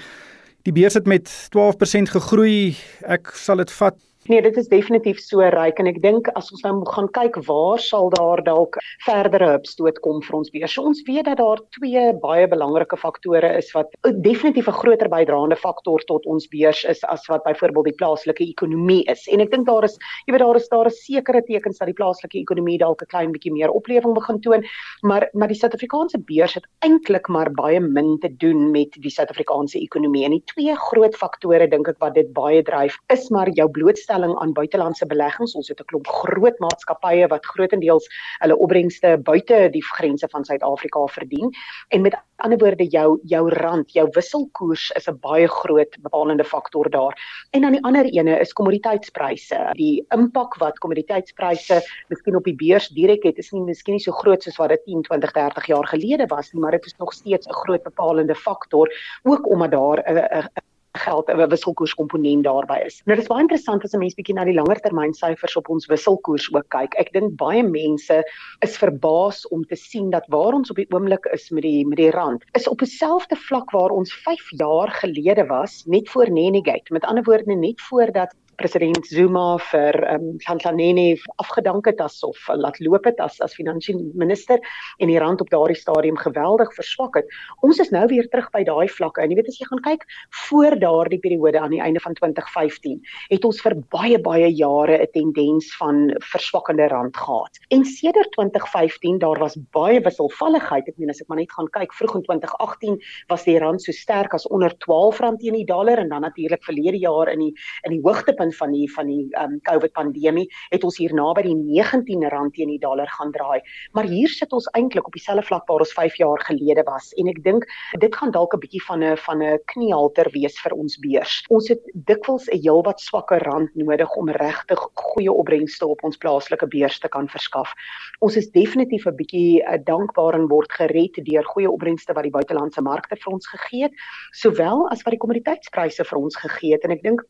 die 0.63 0.73
beurs 0.73 0.93
het 0.93 1.07
met 1.07 1.49
12% 1.49 2.09
gegroei. 2.09 2.75
Ek 3.01 3.31
sal 3.33 3.57
dit 3.57 3.71
vat 3.71 3.97
Nee, 4.25 4.41
dit 4.41 4.55
is 4.57 4.65
definitief 4.65 5.19
so 5.21 5.45
ryk 5.53 5.77
en 5.77 5.85
ek 5.85 5.99
dink 6.01 6.31
as 6.33 6.47
ons 6.49 6.63
nou 6.65 6.79
gaan 6.89 7.05
kyk 7.13 7.35
waar 7.45 7.77
sal 7.77 8.07
daar 8.09 8.41
dalk 8.41 8.79
verdere 9.05 9.51
opstoot 9.59 9.99
kom 10.01 10.17
vir 10.25 10.37
ons 10.39 10.49
weer. 10.49 10.65
So 10.65 10.81
ons 10.89 11.03
weet 11.05 11.27
dat 11.27 11.37
daar 11.37 11.59
twee 11.77 12.05
baie 12.23 12.47
belangrike 12.49 12.97
faktore 12.97 13.51
is 13.59 13.69
wat 13.77 13.93
definitief 14.25 14.65
'n 14.65 14.79
groter 14.79 15.09
bydraende 15.13 15.55
faktor 15.55 16.01
tot 16.09 16.25
ons 16.25 16.47
beurs 16.49 16.81
is 16.89 17.03
as 17.03 17.21
wat 17.29 17.43
byvoorbeeld 17.45 17.85
die 17.85 17.99
plaaslike 18.01 18.41
ekonomie 18.41 19.03
is. 19.05 19.27
En 19.29 19.41
ek 19.41 19.51
dink 19.51 19.67
daar 19.67 19.83
is, 19.83 19.95
jy 20.25 20.33
weet 20.33 20.41
daar 20.41 20.55
is 20.55 20.67
daar 20.69 20.87
is 20.87 21.05
sekere 21.05 21.43
tekens 21.45 21.77
dat 21.77 21.85
die 21.85 21.99
plaaslike 22.01 22.39
ekonomie 22.41 22.79
dalk 22.79 23.03
'n 23.03 23.13
klein 23.13 23.31
bietjie 23.31 23.53
meer 23.53 23.69
oplewing 23.69 24.15
begin 24.15 24.41
toon, 24.41 24.65
maar 25.03 25.29
maar 25.33 25.49
die 25.49 25.61
Suid-Afrikaanse 25.61 26.17
beurs 26.17 26.55
het 26.55 26.65
eintlik 26.81 27.29
maar 27.29 27.51
baie 27.51 27.79
min 27.79 28.17
te 28.17 28.29
doen 28.37 28.71
met 28.71 28.89
die 28.99 29.11
Suid-Afrikaanse 29.11 29.77
ekonomie. 29.77 30.25
En 30.25 30.31
die 30.31 30.43
twee 30.45 30.75
groot 30.75 31.15
faktore 31.15 31.69
dink 31.69 31.87
ek 31.87 31.99
wat 31.99 32.15
dit 32.15 32.33
baie 32.33 32.63
dryf 32.63 32.97
is 33.13 33.29
maar 33.29 33.49
jou 33.49 33.69
blootstelling 33.69 34.14
blootstelling 34.15 34.39
aan 34.39 34.53
buitelandse 34.53 35.05
beleggings. 35.05 35.55
Ons 35.55 35.67
het 35.69 35.79
'n 35.79 35.85
klomp 35.85 36.07
groot 36.07 36.59
maatskappye 36.59 37.27
wat 37.27 37.45
grootendeels 37.45 38.07
hulle 38.39 38.57
opbrengste 38.57 39.17
buite 39.17 39.69
die 39.71 39.83
grense 39.83 40.27
van 40.29 40.45
Suid-Afrika 40.45 41.05
verdien. 41.07 41.51
En 41.89 42.01
met 42.01 42.15
ander 42.37 42.57
woorde 42.57 42.87
jou 42.87 43.19
jou 43.23 43.49
rand, 43.49 43.91
jou 43.91 44.07
wisselkoers 44.11 44.91
is 44.95 45.07
'n 45.07 45.19
baie 45.19 45.47
groot 45.47 45.97
bepalende 46.01 46.43
faktor 46.43 46.89
daar. 46.89 47.15
En 47.51 47.61
dan 47.61 47.71
die 47.71 47.83
ander 47.83 48.05
ene 48.05 48.39
is 48.39 48.53
kommoditeitspryse. 48.53 49.69
Die 49.73 50.05
impak 50.09 50.55
wat 50.55 50.79
kommoditeitspryse 50.79 51.81
miskien 52.09 52.35
op 52.35 52.43
die 52.43 52.55
beurs 52.55 52.87
direk 52.87 53.23
het, 53.23 53.37
is 53.37 53.51
nie 53.51 53.61
miskien 53.61 53.93
nie 53.93 54.03
so 54.03 54.11
groot 54.11 54.43
soos 54.43 54.57
wat 54.57 54.69
dit 54.69 54.83
10, 54.85 55.01
20, 55.01 55.31
30 55.31 55.65
jaar 55.65 55.87
gelede 55.87 56.25
was 56.27 56.53
nie, 56.53 56.61
maar 56.61 56.71
dit 56.71 56.85
is 56.85 56.97
nog 56.97 57.13
steeds 57.13 57.47
'n 57.47 57.53
groot 57.53 57.83
bepalende 57.83 58.35
faktor 58.35 58.89
ook 59.23 59.49
omdat 59.49 59.71
daar 59.71 60.03
'n 60.07 60.17
'n 60.17 60.49
geld 60.95 61.29
'n 61.29 61.49
wisselkoerskomponent 61.49 62.43
daarbey 62.43 62.85
is. 62.85 63.01
Nou 63.05 63.17
dis 63.17 63.27
baie 63.27 63.41
interessant 63.41 63.83
as 63.83 63.93
'n 63.93 63.99
mens 63.99 64.15
bietjie 64.15 64.35
na 64.35 64.45
die 64.45 64.53
langer 64.53 64.79
termyn 64.79 65.13
syfers 65.13 65.55
op 65.55 65.69
ons 65.69 65.87
wisselkoers 65.87 66.49
ook 66.53 66.69
kyk. 66.69 66.95
Ek 66.97 67.11
dink 67.13 67.35
baie 67.37 67.63
mense 67.63 68.23
is 68.61 68.77
verbaas 68.77 69.47
om 69.47 69.63
te 69.63 69.75
sien 69.75 70.09
dat 70.09 70.25
waar 70.27 70.53
ons 70.53 70.69
op 70.69 70.75
die 70.75 70.87
oomblik 70.91 71.25
is 71.33 71.49
met 71.51 71.63
die 71.63 71.85
met 71.87 71.97
die 71.97 72.11
rand 72.11 72.43
is 72.53 72.67
op 72.67 72.79
dieselfde 72.79 73.35
vlak 73.35 73.71
waar 73.71 73.91
ons 73.91 74.13
5 74.13 74.49
jaar 74.57 74.91
gelede 74.91 75.45
was 75.47 75.83
net 75.85 76.09
voor 76.09 76.31
Nenegate. 76.31 76.93
Met 76.93 77.05
ander 77.05 77.23
woorde 77.23 77.55
net 77.55 77.81
voordat 77.81 78.35
president 78.57 79.05
Zuma 79.07 79.57
vir 79.71 79.97
ehm 80.03 80.23
um, 80.29 80.37
Hlanhlaneni 80.45 81.15
afgedank 81.41 81.87
het 81.89 82.01
asof 82.03 82.37
uh, 82.49 82.55
laat 82.59 82.79
loop 82.79 83.05
het 83.05 83.19
as 83.23 83.39
as 83.43 83.55
finansiële 83.57 84.11
minister 84.13 84.59
en 84.99 85.11
die 85.11 85.19
rand 85.19 85.41
op 85.41 85.49
daardie 85.53 85.77
stadium 85.77 86.17
geweldig 86.17 86.71
verswak 86.75 87.19
het. 87.19 87.31
Ons 87.65 87.79
is 87.83 87.91
nou 87.93 88.05
weer 88.11 88.27
terug 88.31 88.49
by 88.53 88.63
daai 88.67 88.87
vlakke. 88.91 89.21
En 89.21 89.31
jy 89.31 89.39
weet 89.39 89.51
as 89.51 89.59
jy 89.59 89.67
gaan 89.69 89.83
kyk 89.85 90.05
voor 90.47 90.77
daardie 90.79 91.19
periode 91.19 91.59
aan 91.59 91.73
die 91.75 91.81
einde 91.83 92.01
van 92.03 92.15
2015, 92.17 92.99
het 93.29 93.45
ons 93.45 93.61
vir 93.65 93.77
baie 93.93 94.19
baie 94.19 94.49
jare 94.51 94.99
'n 95.01 95.11
tendens 95.13 95.69
van 95.77 96.13
verswakkende 96.31 96.87
rand 96.87 97.17
gehad. 97.17 97.59
En 97.69 97.85
sedert 97.85 98.31
2015 98.37 99.19
daar 99.19 99.39
was 99.39 99.57
baie 99.71 100.01
wisselvalligheid. 100.01 100.87
Ek 100.87 100.97
meen 100.97 101.09
as 101.09 101.21
ek 101.21 101.27
maar 101.27 101.37
net 101.37 101.51
gaan 101.51 101.69
kyk, 101.69 101.93
vroeg 101.93 102.15
in 102.15 102.23
2018 102.23 103.01
was 103.27 103.43
die 103.43 103.59
rand 103.59 103.81
so 103.81 103.91
sterk 103.91 104.33
as 104.33 104.47
onder 104.47 104.71
R12 104.71 105.37
teen 105.39 105.53
die 105.53 105.65
dollar 105.65 105.97
en 105.97 106.09
dan 106.09 106.21
natuurlik 106.21 106.63
verlede 106.63 106.97
jaar 106.97 107.31
in 107.31 107.39
die 107.39 107.53
in 107.83 107.91
die 107.91 108.01
hoogtepunt 108.01 108.44
hoogtepunt 108.45 108.55
van 108.55 108.71
die 108.71 108.93
van 108.93 109.07
die 109.07 109.27
um, 109.41 109.59
COVID 109.61 109.93
pandemie 109.93 110.47
het 110.69 110.83
ons 110.83 110.97
hier 110.97 111.13
naby 111.13 111.43
die 111.43 111.55
19 111.55 112.29
rand 112.29 112.53
teen 112.53 112.69
die 112.69 112.79
dollar 112.79 113.07
gaan 113.07 113.31
draai. 113.31 113.61
Maar 113.93 114.05
hier 114.05 114.27
sit 114.27 114.51
ons 114.53 114.67
eintlik 114.73 115.07
op 115.07 115.13
dieselfde 115.13 115.45
vlak 115.45 115.67
waar 115.67 115.79
ons 115.79 115.93
5 115.93 116.17
jaar 116.17 116.39
gelede 116.45 116.83
was 116.85 117.13
en 117.17 117.27
ek 117.27 117.41
dink 117.43 117.65
dit 117.99 118.15
gaan 118.15 118.31
dalk 118.31 118.53
'n 118.53 118.59
bietjie 118.59 118.83
van 118.83 119.03
'n 119.03 119.17
van 119.17 119.41
'n 119.41 119.59
kniehalter 119.65 120.29
wees 120.31 120.59
vir 120.61 120.73
ons 120.73 120.97
beurs. 120.97 121.43
Ons 121.49 121.69
het 121.69 121.81
dikwels 121.93 122.47
'n 122.49 122.61
heelwat 122.61 122.99
swakker 122.99 123.41
rand 123.43 123.69
nodig 123.75 124.15
om 124.15 124.29
regtig 124.29 124.79
goeie 124.93 125.31
opbrengste 125.31 125.87
op 125.87 126.03
ons 126.03 126.17
plaaslike 126.17 126.67
beurs 126.67 126.99
te 126.99 127.07
kan 127.07 127.27
verskaf. 127.27 127.73
Ons 128.19 128.35
is 128.35 128.51
definitief 128.51 129.05
'n 129.05 129.15
bietjie 129.15 129.63
uh, 129.63 129.77
dankbaar 129.83 130.33
en 130.33 130.47
word 130.47 130.71
gered 130.71 131.15
deur 131.25 131.43
goeie 131.43 131.71
opbrengste 131.71 132.13
wat 132.13 132.23
die 132.23 132.31
buitelandse 132.31 132.81
markte 132.81 133.15
vir 133.15 133.33
ons 133.33 133.47
gegee 133.47 133.83
het, 133.83 133.93
sowel 134.31 134.89
as 134.89 135.03
wat 135.03 135.11
die 135.11 135.19
kommoditeitspryse 135.19 136.03
vir 136.03 136.17
ons 136.17 136.35
gegee 136.35 136.73
het 136.73 136.83
en 136.83 136.91
ek 136.91 137.03
dink 137.03 137.21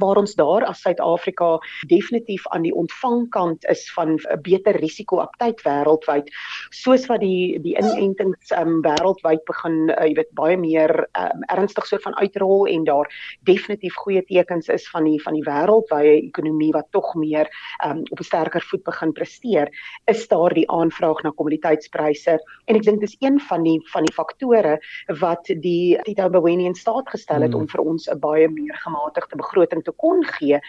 waar 0.00 0.16
ons 0.16 0.34
daar 0.34 0.64
as 0.64 0.80
Suid-Afrika 0.80 1.58
definitief 1.86 2.46
aan 2.48 2.62
die 2.62 2.74
ontvangkant 2.74 3.64
is 3.68 3.84
van 3.92 4.16
'n 4.16 4.40
beter 4.42 4.76
risiko-aptyd 4.80 5.62
wêreldwyd 5.62 6.30
soos 6.70 7.06
wat 7.06 7.20
die 7.20 7.60
die 7.60 7.76
inentings 7.76 8.50
um, 8.56 8.80
wêreldwyd 8.82 9.44
begin 9.44 9.90
uh, 9.90 10.06
jy 10.06 10.14
weet 10.14 10.32
baie 10.34 10.56
meer 10.56 11.06
um, 11.18 11.42
ernstig 11.48 11.86
soort 11.86 12.02
van 12.02 12.16
uitrol 12.16 12.66
en 12.66 12.84
daar 12.84 13.08
definitief 13.44 13.94
goeie 13.94 14.22
tekens 14.24 14.68
is 14.68 14.88
van 14.88 15.04
die 15.04 15.20
van 15.22 15.34
die 15.34 15.44
wêreldwye 15.44 16.16
ekonomie 16.22 16.72
wat 16.72 16.88
tog 16.90 17.14
meer 17.14 17.48
um, 17.84 18.02
op 18.10 18.20
'n 18.20 18.24
sterker 18.24 18.62
voet 18.62 18.84
begin 18.84 19.12
presteer 19.12 19.68
is 20.06 20.28
daar 20.28 20.54
die 20.54 20.70
aanvraag 20.70 21.22
na 21.22 21.30
kommoditeitspryse 21.30 22.38
en 22.66 22.76
ek 22.76 22.82
dink 22.82 23.00
dis 23.00 23.16
een 23.20 23.40
van 23.40 23.62
die 23.62 23.80
van 23.92 24.04
die 24.04 24.14
faktore 24.14 24.78
wat 25.20 25.46
die 25.46 25.98
Tito 26.04 26.28
Mboweni 26.28 26.66
in 26.66 26.74
staat 26.74 27.08
gestel 27.08 27.42
het 27.42 27.52
hmm. 27.52 27.60
om 27.60 27.68
vir 27.68 27.80
ons 27.80 28.08
'n 28.08 28.18
baie 28.18 28.48
meer 28.48 28.74
gematigde 28.74 29.36
begroting 29.36 29.81
te 29.82 29.92
kon 29.96 30.24
gee 30.24 30.60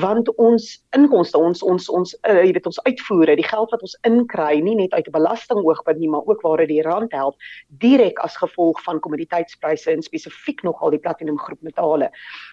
want 0.00 0.30
ons 0.36 0.68
inkomste 0.96 1.38
ons 1.38 1.62
ons 1.62 1.88
ons 1.88 2.14
uh, 2.28 2.42
jy 2.42 2.52
weet 2.56 2.66
ons 2.66 2.80
uitvoere 2.86 3.36
die 3.36 3.46
geld 3.46 3.72
wat 3.74 3.82
ons 3.86 3.96
inkry 4.08 4.60
nie 4.60 4.76
net 4.78 4.94
uit 4.94 5.06
'n 5.06 5.16
belastingoogpunt 5.16 5.98
nie 5.98 6.08
maar 6.08 6.26
ook 6.26 6.42
waar 6.42 6.62
dit 6.64 6.68
die 6.68 6.82
rand 6.82 7.12
help 7.12 7.36
direk 7.68 8.18
as 8.24 8.36
gevolg 8.36 8.82
van 8.84 9.00
kommoditeitspryse 9.00 9.90
en 9.92 10.02
spesifiek 10.02 10.62
nogal 10.62 10.90
die 10.90 11.02
platinum 11.02 11.38
groep 11.38 11.62
metale 11.62 12.10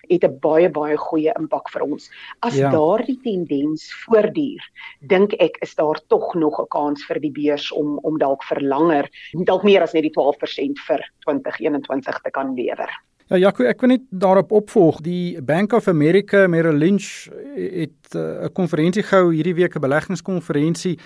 het 0.10 0.24
'n 0.24 0.39
baie 0.39 0.70
baie 0.70 0.98
goeie 0.98 1.34
impak 1.39 1.70
vir 1.70 1.84
ons 1.84 2.10
as 2.41 2.55
ja. 2.55 2.72
daardie 2.72 3.20
tendens 3.24 3.89
voortduur 4.05 4.62
dink 5.01 5.34
ek 5.39 5.58
is 5.62 5.75
daar 5.75 6.00
tog 6.08 6.36
nog 6.36 6.60
'n 6.60 6.67
kans 6.70 7.03
vir 7.05 7.20
die 7.20 7.32
beurs 7.32 7.72
om 7.72 8.00
om 8.03 8.17
dalk 8.17 8.43
vir 8.43 8.62
langer 8.62 9.10
dalk 9.46 9.63
meer 9.63 9.82
as 9.82 9.93
net 9.93 10.03
die 10.03 10.15
12% 10.15 10.79
vir 10.88 11.01
2021 11.25 12.22
te 12.22 12.32
kan 12.32 12.55
lewer 12.55 12.89
Ja 13.33 13.39
Jaco, 13.47 13.63
ek 13.65 13.79
wil 13.81 13.89
net 13.95 14.03
daarop 14.13 14.51
opvolg. 14.53 14.99
Die 15.01 15.41
Bank 15.41 15.71
of 15.73 15.87
America 15.89 16.43
Merrill 16.45 16.77
Lynch 16.77 17.31
het 17.55 18.13
eh, 18.13 18.19
'n 18.19 18.43
uh, 18.45 18.49
konferensie 18.53 19.01
gehou 19.01 19.33
hierdie 19.33 19.55
week, 19.57 19.73
'n 19.73 19.81
beleggingskonferensie 19.81 20.99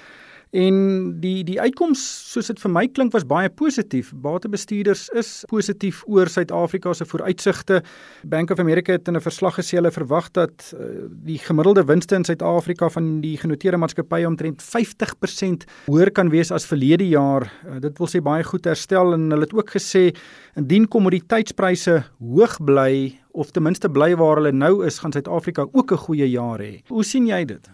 En 0.55 0.75
die 1.19 1.43
die 1.43 1.57
uitkoms 1.59 2.01
soos 2.31 2.47
dit 2.47 2.59
vir 2.61 2.71
my 2.71 2.85
klink 2.87 3.11
was 3.11 3.25
baie 3.27 3.49
positief. 3.49 4.13
Batebestuurders 4.15 5.07
is 5.19 5.43
positief 5.51 6.03
oor 6.07 6.31
Suid-Afrika 6.31 6.93
se 6.93 7.05
vooruitsigte. 7.05 7.81
Bank 8.23 8.51
of 8.51 8.59
America 8.59 8.91
het 8.91 9.07
in 9.07 9.15
'n 9.15 9.21
verslag 9.21 9.59
gesê 9.59 9.77
hulle 9.77 9.91
verwag 9.91 10.31
dat 10.31 10.73
uh, 10.73 11.07
die 11.09 11.37
gemiddelde 11.37 11.83
winste 11.83 12.15
in 12.15 12.23
Suid-Afrika 12.23 12.89
van 12.89 13.21
die 13.21 13.37
genoteerde 13.37 13.77
maatskappye 13.77 14.27
omtrent 14.27 14.63
50% 14.63 15.67
hoër 15.85 16.11
kan 16.11 16.29
wees 16.29 16.51
as 16.51 16.65
verlede 16.65 17.07
jaar. 17.07 17.51
Uh, 17.65 17.79
dit 17.79 17.97
wil 17.97 18.07
sê 18.07 18.21
baie 18.21 18.43
goed 18.43 18.65
herstel 18.65 19.13
en 19.13 19.29
hulle 19.29 19.43
het 19.43 19.53
ook 19.53 19.69
gesê 19.69 20.15
indien 20.55 20.87
kommoditeitspryse 20.87 22.03
hoog 22.19 22.57
bly 22.63 23.19
of 23.31 23.51
ten 23.51 23.63
minste 23.63 23.89
bly 23.89 24.15
waar 24.15 24.35
hulle 24.35 24.51
nou 24.51 24.85
is, 24.85 24.99
gaan 24.99 25.11
Suid-Afrika 25.11 25.67
ook 25.71 25.91
'n 25.91 25.97
goeie 25.97 26.29
jaar 26.29 26.59
hê. 26.59 26.81
Hoe 26.87 27.03
sien 27.03 27.27
jy 27.27 27.45
dit? 27.45 27.69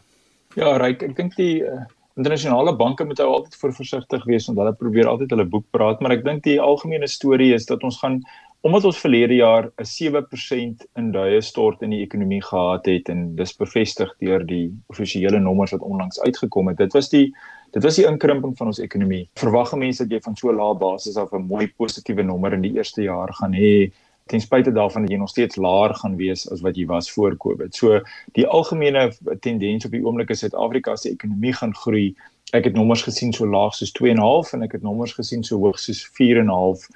Ja, 0.55 0.77
Ryk, 0.77 1.01
ek 1.03 1.15
dink 1.15 1.35
die 1.35 1.61
uh 1.61 1.85
internasionale 2.15 2.75
banke 2.75 3.05
moet 3.05 3.19
altyd 3.19 3.55
voor 3.55 3.73
versigtig 3.73 4.25
wees 4.29 4.45
want 4.47 4.59
hulle 4.59 4.73
probeer 4.77 5.07
altyd 5.07 5.29
hulle 5.33 5.45
boek 5.49 5.65
praat, 5.71 6.01
maar 6.01 6.13
ek 6.13 6.25
dink 6.25 6.43
die 6.43 6.59
algemene 6.61 7.07
storie 7.09 7.53
is 7.53 7.65
dat 7.69 7.83
ons 7.83 7.99
gaan 8.01 8.21
omdat 8.63 8.85
ons 8.87 8.99
verlede 9.03 9.35
jaar 9.35 9.65
'n 9.75 9.85
7% 9.85 10.85
in 10.95 11.11
duie 11.11 11.41
stort 11.41 11.81
in 11.81 11.89
die 11.89 12.03
ekonomie 12.03 12.41
gehad 12.41 12.85
het 12.85 13.09
en 13.09 13.35
dis 13.35 13.57
bevestig 13.59 14.13
deur 14.19 14.45
die 14.45 14.71
offisiële 14.87 15.39
nommers 15.39 15.71
wat 15.71 15.81
onlangs 15.81 16.21
uitgekom 16.21 16.67
het. 16.67 16.77
Dit 16.77 16.93
was 16.93 17.09
die 17.09 17.33
dit 17.73 17.83
was 17.83 17.95
die 17.95 18.05
inkrimping 18.05 18.57
van 18.57 18.67
ons 18.67 18.79
ekonomie. 18.79 19.29
Verwag 19.35 19.73
mense 19.75 20.03
dat 20.03 20.11
jy 20.11 20.21
van 20.21 20.35
so 20.35 20.49
'n 20.49 20.55
lae 20.55 20.75
basis 20.77 21.17
af 21.17 21.33
'n 21.33 21.47
mooi 21.47 21.67
positiewe 21.77 22.23
nommer 22.23 22.53
in 22.53 22.61
die 22.61 22.75
eerste 22.77 23.01
jaar 23.01 23.33
gaan 23.33 23.53
hê 23.53 23.91
ten 24.25 24.41
spyte 24.41 24.71
daarvan 24.71 25.01
dat 25.01 25.11
jy 25.11 25.17
nog 25.17 25.29
steeds 25.29 25.55
laer 25.55 25.95
gaan 25.95 26.15
wees 26.15 26.45
as 26.51 26.61
wat 26.61 26.75
jy 26.75 26.85
was 26.85 27.11
voor 27.11 27.37
Covid. 27.37 27.75
So 27.75 27.99
die 28.37 28.47
algemene 28.47 29.11
tendens 29.39 29.85
op 29.85 29.91
die 29.91 30.03
oomblik 30.05 30.29
is 30.29 30.39
Suid-Afrika 30.39 30.95
se 30.95 31.09
ekonomie 31.09 31.53
gaan 31.53 31.75
groei. 31.75 32.13
Ek 32.53 32.63
het 32.69 32.77
nommers 32.77 33.03
gesien 33.03 33.33
so 33.33 33.47
laag 33.49 33.75
soos 33.75 33.91
2.5 33.99 34.53
en 34.55 34.63
ek 34.63 34.77
het 34.77 34.85
nommers 34.85 35.15
gesien 35.17 35.43
so 35.43 35.59
hoog 35.59 35.79
soos 35.79 36.05
4.5 36.21 36.87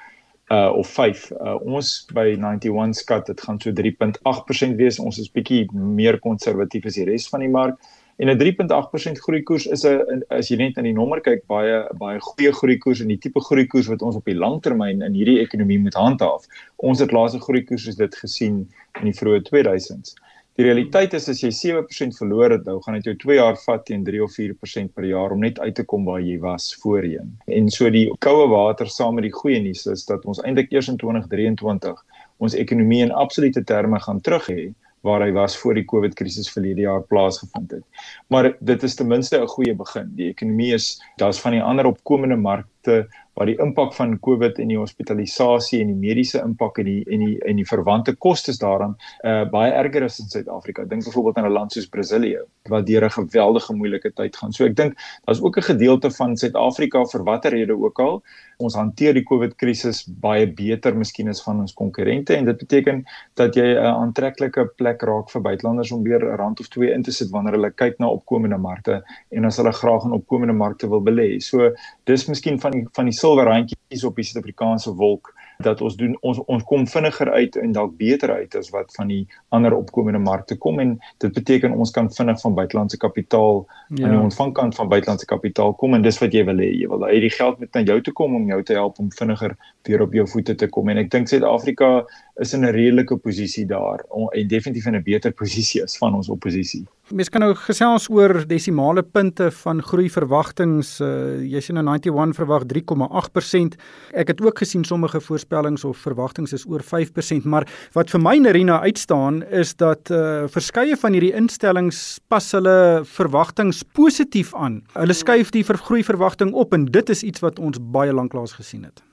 uh 0.47 0.71
of 0.79 0.87
5. 0.87 1.31
Uh 1.31 1.57
ons 1.67 2.05
by 2.15 2.29
91 2.39 2.95
skat 2.95 3.25
dit 3.27 3.41
gaan 3.41 3.59
so 3.59 3.71
3.8% 3.75 4.75
wees. 4.79 4.99
Ons 4.99 5.19
is 5.19 5.31
bietjie 5.31 5.65
meer 5.73 6.19
konservatief 6.23 6.87
as 6.87 6.99
die 6.99 7.07
res 7.09 7.27
van 7.27 7.43
die 7.43 7.51
mark. 7.51 7.75
En 8.17 8.29
'n 8.29 8.37
3.8% 8.37 9.19
groeikoers 9.25 9.65
is 9.65 9.83
'n 9.85 10.23
as 10.29 10.47
jy 10.49 10.57
net 10.57 10.77
aan 10.77 10.87
die 10.89 10.93
nommer 10.99 11.19
kyk 11.21 11.43
baie 11.53 11.75
baie 12.01 12.19
goeie 12.19 12.51
groeikoers 12.59 13.01
en 13.01 13.11
die 13.13 13.17
tipe 13.25 13.41
groeikoers 13.49 13.89
wat 13.93 14.01
ons 14.01 14.15
op 14.15 14.25
die 14.25 14.37
langtermyn 14.43 15.03
in 15.05 15.13
hierdie 15.13 15.39
ekonomie 15.41 15.77
moet 15.79 15.93
handhaaf. 15.93 16.47
Ons 16.77 16.99
het 16.99 17.11
laaste 17.11 17.39
groeikoers 17.39 17.85
is 17.87 17.99
dit 17.99 18.15
gesien 18.15 18.55
in 18.99 19.05
die 19.11 19.13
vroeë 19.19 19.43
2000s. 19.49 20.15
Die 20.57 20.65
realiteit 20.65 21.13
is 21.13 21.29
as 21.29 21.43
jy 21.43 21.51
7% 21.53 22.17
verloor 22.17 22.55
het, 22.55 22.65
nou 22.65 22.79
gaan 22.81 22.97
dit 22.97 23.11
jou 23.11 23.15
2 23.21 23.37
jaar 23.37 23.57
vat 23.67 23.85
teen 23.85 24.03
3 24.03 24.23
of 24.25 24.33
4% 24.33 24.93
per 24.95 25.05
jaar 25.05 25.31
om 25.31 25.45
net 25.45 25.59
uit 25.59 25.75
te 25.75 25.85
kom 25.85 26.05
waar 26.09 26.21
jy 26.21 26.39
was 26.41 26.71
voorheen. 26.81 27.37
En 27.45 27.69
so 27.69 27.89
die 27.93 28.07
koue 28.25 28.47
water 28.49 28.89
saam 28.89 29.13
met 29.19 29.27
die 29.29 29.35
goeie 29.35 29.61
nuus 29.61 29.85
is 29.85 30.05
dat 30.09 30.25
ons 30.25 30.41
eintlik 30.41 30.73
eers 30.73 30.89
in 30.89 30.97
2023 30.97 32.01
ons 32.37 32.57
ekonomie 32.57 33.03
in 33.05 33.11
absolute 33.11 33.63
terme 33.63 33.99
gaan 33.99 34.21
terug 34.21 34.49
hê 34.49 34.73
waar 35.07 35.23
hy 35.25 35.31
was 35.35 35.57
voor 35.57 35.77
die 35.77 35.85
COVID 35.87 36.15
krisis 36.19 36.51
verlede 36.51 36.85
jaar 36.85 37.03
plaasgevind 37.07 37.71
het. 37.71 38.03
Maar 38.27 38.51
dit 38.59 38.83
is 38.83 38.95
ten 38.95 39.07
minste 39.07 39.39
'n 39.39 39.47
goeie 39.55 39.75
begin. 39.75 40.11
Die 40.15 40.29
ekonomie 40.33 40.73
is 40.73 40.97
daar's 41.15 41.39
van 41.39 41.55
die 41.55 41.63
ander 41.63 41.85
opkomende 41.85 42.35
markte 42.35 43.07
waar 43.37 43.45
die 43.45 43.57
impak 43.61 43.93
van 43.93 44.15
COVID 44.19 44.57
en 44.63 44.71
die 44.71 44.79
hospitalisasie 44.79 45.81
en 45.83 45.91
die 45.91 45.99
mediese 45.99 46.41
impak 46.41 46.79
en 46.81 46.89
die 46.89 47.03
en 47.13 47.25
die 47.25 47.35
en 47.45 47.59
die 47.61 47.67
verwante 47.69 48.15
kostes 48.25 48.57
daaraan 48.63 48.95
uh 49.23 49.43
baie 49.51 49.71
erger 49.77 50.07
is 50.07 50.17
in 50.23 50.31
Suid-Afrika. 50.31 50.85
Dink 50.89 51.05
byvoorbeeld 51.05 51.37
aan 51.37 51.49
'n 51.51 51.57
land 51.59 51.71
soos 51.71 51.89
Brasilië 51.93 52.41
wat 52.69 52.87
deur 52.87 53.05
'n 53.05 53.17
geweldige 53.19 53.73
moeilike 53.73 54.11
tyd 54.13 54.35
gaan. 54.35 54.53
So 54.53 54.65
ek 54.65 54.75
dink 54.75 54.97
daar's 55.25 55.41
ook 55.41 55.57
'n 55.57 55.69
gedeelte 55.71 56.11
van 56.11 56.37
Suid-Afrika 56.37 57.05
vir 57.05 57.23
watter 57.23 57.51
rede 57.51 57.77
ook 57.77 57.99
al 57.99 58.23
ons 58.57 58.75
hanteer 58.75 59.13
die 59.13 59.23
COVID 59.23 59.55
krisis 59.61 60.03
baie 60.21 60.47
beter 60.47 60.95
miskien 60.97 61.29
as 61.29 61.43
van 61.45 61.59
ons 61.61 61.75
konkurrente 61.77 62.35
en 62.35 62.45
dit 62.45 62.57
beteken 62.57 63.03
dat 63.35 63.55
jy 63.55 63.67
'n 63.75 63.85
aantreklike 63.85 64.65
plek 64.77 65.03
raak 65.03 65.29
vir 65.29 65.41
buitelanders 65.41 65.91
om 65.91 66.03
weer 66.03 66.23
'n 66.25 66.37
rand 66.37 66.59
of 66.59 66.67
twee 66.67 66.91
in 66.91 67.03
te 67.03 67.11
sit 67.11 67.29
wanneer 67.29 67.53
hulle 67.53 67.71
kyk 67.71 67.99
na 67.99 68.09
opkomende 68.09 68.57
markte 68.57 69.03
en 69.31 69.45
as 69.45 69.57
hulle 69.57 69.71
graag 69.71 70.03
in 70.05 70.11
opkomende 70.11 70.53
markte 70.53 70.89
wil 70.89 71.01
belê. 71.01 71.39
So 71.39 71.71
dis 72.05 72.27
miskien 72.27 72.59
van 72.59 72.71
die 72.71 72.87
van 72.91 73.05
die 73.05 73.13
silwer 73.27 73.49
randjies 73.49 74.03
op 74.07 74.15
die 74.15 74.23
Suid-Afrikaanse 74.23 74.93
wolk 74.95 75.33
dat 75.63 75.81
ons 75.81 75.95
doen 75.97 76.17
ons 76.21 76.39
ons 76.45 76.63
kom 76.69 76.85
vinniger 76.87 77.31
uit 77.31 77.55
en 77.57 77.71
dalk 77.73 77.95
beter 77.97 78.31
uit 78.31 78.55
as 78.55 78.69
wat 78.73 78.93
van 78.97 79.09
die 79.11 79.23
ander 79.55 79.73
opkomende 79.73 80.21
markte 80.21 80.57
kom 80.57 80.79
en 80.83 80.97
dit 81.23 81.33
beteken 81.33 81.73
ons 81.73 81.91
kan 81.91 82.09
vinnig 82.13 82.41
van 82.41 82.57
buitelandse 82.59 82.97
kapitaal 83.01 83.63
ja. 83.65 84.05
aan 84.05 84.15
die 84.15 84.21
ontvangkant 84.21 84.75
van 84.75 84.91
buitelandse 84.91 85.25
kapitaal 85.25 85.73
kom 85.81 85.97
en 85.97 86.05
dis 86.05 86.21
wat 86.21 86.33
jy 86.33 86.45
wil 86.45 86.61
hê 86.61 86.69
jy 86.69 86.91
wil 86.91 87.07
hê 87.09 87.19
die 87.23 87.33
geld 87.33 87.57
moet 87.59 87.73
na 87.73 87.85
jou 87.89 87.97
toe 88.05 88.13
kom 88.21 88.37
om 88.37 88.45
jou 88.53 88.61
te 88.63 88.77
help 88.77 89.01
om 89.01 89.09
vinniger 89.17 89.57
weer 89.89 90.05
op 90.05 90.13
jou 90.13 90.27
voete 90.35 90.55
te 90.55 90.69
kom 90.69 90.93
en 90.93 91.01
ek 91.01 91.11
dink 91.11 91.31
Suid-Afrika 91.31 92.05
is 92.37 92.53
in 92.53 92.65
'n 92.65 92.71
redelike 92.71 93.17
posisie 93.17 93.65
daar 93.65 94.05
en 94.31 94.47
definitief 94.47 94.85
in 94.85 94.95
'n 94.95 95.03
beter 95.03 95.31
posisie 95.41 95.83
as 95.83 95.97
van 95.97 96.13
ons 96.13 96.29
oppositie. 96.29 96.85
Mens 97.07 97.29
kan 97.29 97.41
nou 97.41 97.55
gesels 97.55 98.09
oor 98.09 98.47
desimale 98.47 99.03
punte 99.03 99.51
van 99.51 99.81
groei 99.81 100.09
verwagtinge. 100.09 100.83
Uh, 100.99 101.39
jy 101.39 101.61
sien 101.61 101.75
nou 101.75 101.85
91 101.87 102.35
verwag 102.35 102.63
3,8%. 102.67 103.77
Ek 104.11 104.27
het 104.27 104.41
ook 104.41 104.57
gesien 104.59 104.83
sommige 104.83 105.21
voorspellings 105.21 105.46
of 105.83 105.97
verwagtinge 105.97 106.53
is 106.53 106.65
oor 106.67 106.81
5%, 106.81 107.45
maar 107.45 107.67
wat 107.93 108.09
vir 108.09 108.21
my 108.21 108.37
Nerina 108.37 108.81
uitstaan 108.81 109.43
is 109.49 109.75
dat 109.75 110.11
uh, 110.11 110.45
verskeie 110.47 110.97
van 110.97 111.13
hierdie 111.13 111.33
instellings 111.33 112.19
pas 112.27 112.51
hulle 112.51 113.03
verwagtinge 113.05 113.73
positief 113.93 114.53
aan. 114.55 114.81
Hulle 114.93 115.13
skuif 115.13 115.51
die 115.51 115.65
vergroei 115.65 116.03
verwagting 116.03 116.53
op 116.53 116.73
en 116.73 116.85
dit 116.85 117.09
is 117.09 117.23
iets 117.23 117.39
wat 117.41 117.59
ons 117.59 117.79
baie 117.81 118.13
lanklaas 118.13 118.57
gesien 118.59 118.83
het. 118.83 119.06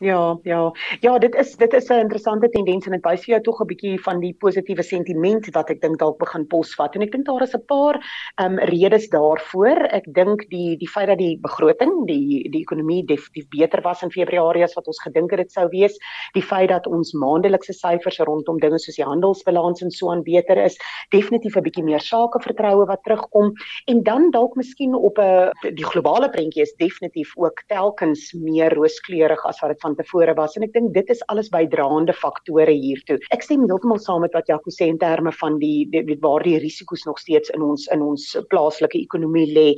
Ja, 0.00 0.38
ja. 0.42 0.72
Ja, 1.00 1.18
dit 1.18 1.34
is 1.34 1.56
dit 1.56 1.72
is 1.72 1.88
'n 1.88 1.92
interessante 1.98 2.48
tendens 2.48 2.86
en 2.86 2.92
dit 2.92 3.04
wys 3.04 3.24
vir 3.24 3.34
jou 3.34 3.40
tog 3.42 3.60
'n 3.60 3.66
bietjie 3.66 4.00
van 4.00 4.20
die 4.20 4.34
positiewe 4.38 4.82
sentiment 4.82 5.54
wat 5.54 5.70
ek 5.70 5.80
dink 5.80 5.98
dalk 5.98 6.18
begin 6.18 6.46
posvat. 6.46 6.94
En 6.94 7.02
ek 7.02 7.10
dink 7.10 7.26
daar 7.26 7.42
is 7.42 7.54
'n 7.54 7.64
paar 7.66 7.98
ehm 8.36 8.52
um, 8.52 8.58
redes 8.58 9.08
daarvoor. 9.08 9.88
Ek 9.90 10.04
dink 10.14 10.48
die 10.50 10.76
die 10.76 10.88
feit 10.88 11.08
dat 11.08 11.18
die 11.18 11.38
begroting, 11.40 12.06
die 12.06 12.48
die 12.50 12.60
ekonomie 12.60 13.04
definitief 13.04 13.48
beter 13.48 13.82
was 13.82 14.02
in 14.02 14.10
Februarie 14.10 14.62
as 14.62 14.74
wat 14.74 14.86
ons 14.86 15.02
gedink 15.02 15.30
het 15.30 15.40
dit 15.40 15.52
sou 15.52 15.68
wees, 15.68 15.98
die 16.32 16.42
feit 16.42 16.68
dat 16.68 16.86
ons 16.86 17.12
maandelikse 17.12 17.72
syfers 17.72 18.18
rondom 18.18 18.58
dinge 18.58 18.78
soos 18.78 18.96
die 18.96 19.04
handelsbalans 19.04 19.82
en 19.82 19.90
so 19.90 20.10
aan 20.10 20.22
beter 20.22 20.56
is, 20.64 20.78
definitief 21.10 21.56
'n 21.56 21.62
bietjie 21.62 21.84
meer 21.84 22.00
sakevertroue 22.00 22.86
wat 22.86 23.02
terugkom 23.02 23.52
en 23.86 24.02
dan 24.02 24.30
dalk 24.30 24.54
miskien 24.54 24.94
op 24.94 25.18
'n 25.18 25.50
die 25.74 25.84
globale 25.84 26.30
prentjie 26.30 26.62
is 26.62 26.74
definitief 26.74 27.32
ook 27.36 27.62
telkens 27.66 28.32
meer 28.32 28.72
rooskleurig 28.74 29.44
as 29.44 29.60
wat 29.60 29.70
dit 29.70 29.87
van 29.88 29.96
tevore 29.96 30.34
was 30.36 30.56
en 30.56 30.66
ek 30.66 30.74
dink 30.74 30.92
dit 30.94 31.10
is 31.12 31.22
alles 31.32 31.48
bydraende 31.52 32.12
faktore 32.12 32.74
hiertoe. 32.74 33.18
Ek 33.34 33.44
stem 33.44 33.64
heeltemal 33.68 34.00
saam 34.02 34.24
met 34.24 34.34
wat 34.36 34.48
Jaco 34.50 34.72
sê 34.74 34.88
in 34.92 35.00
terme 35.00 35.32
van 35.40 35.58
die 35.62 35.88
weet 35.92 36.20
waar 36.24 36.44
die 36.44 36.58
risiko's 36.60 37.06
nog 37.08 37.20
steeds 37.22 37.52
in 37.56 37.64
ons 37.64 37.86
in 37.94 38.04
ons 38.04 38.26
plaaslike 38.52 38.98
ekonomie 38.98 39.46
lê. 39.54 39.68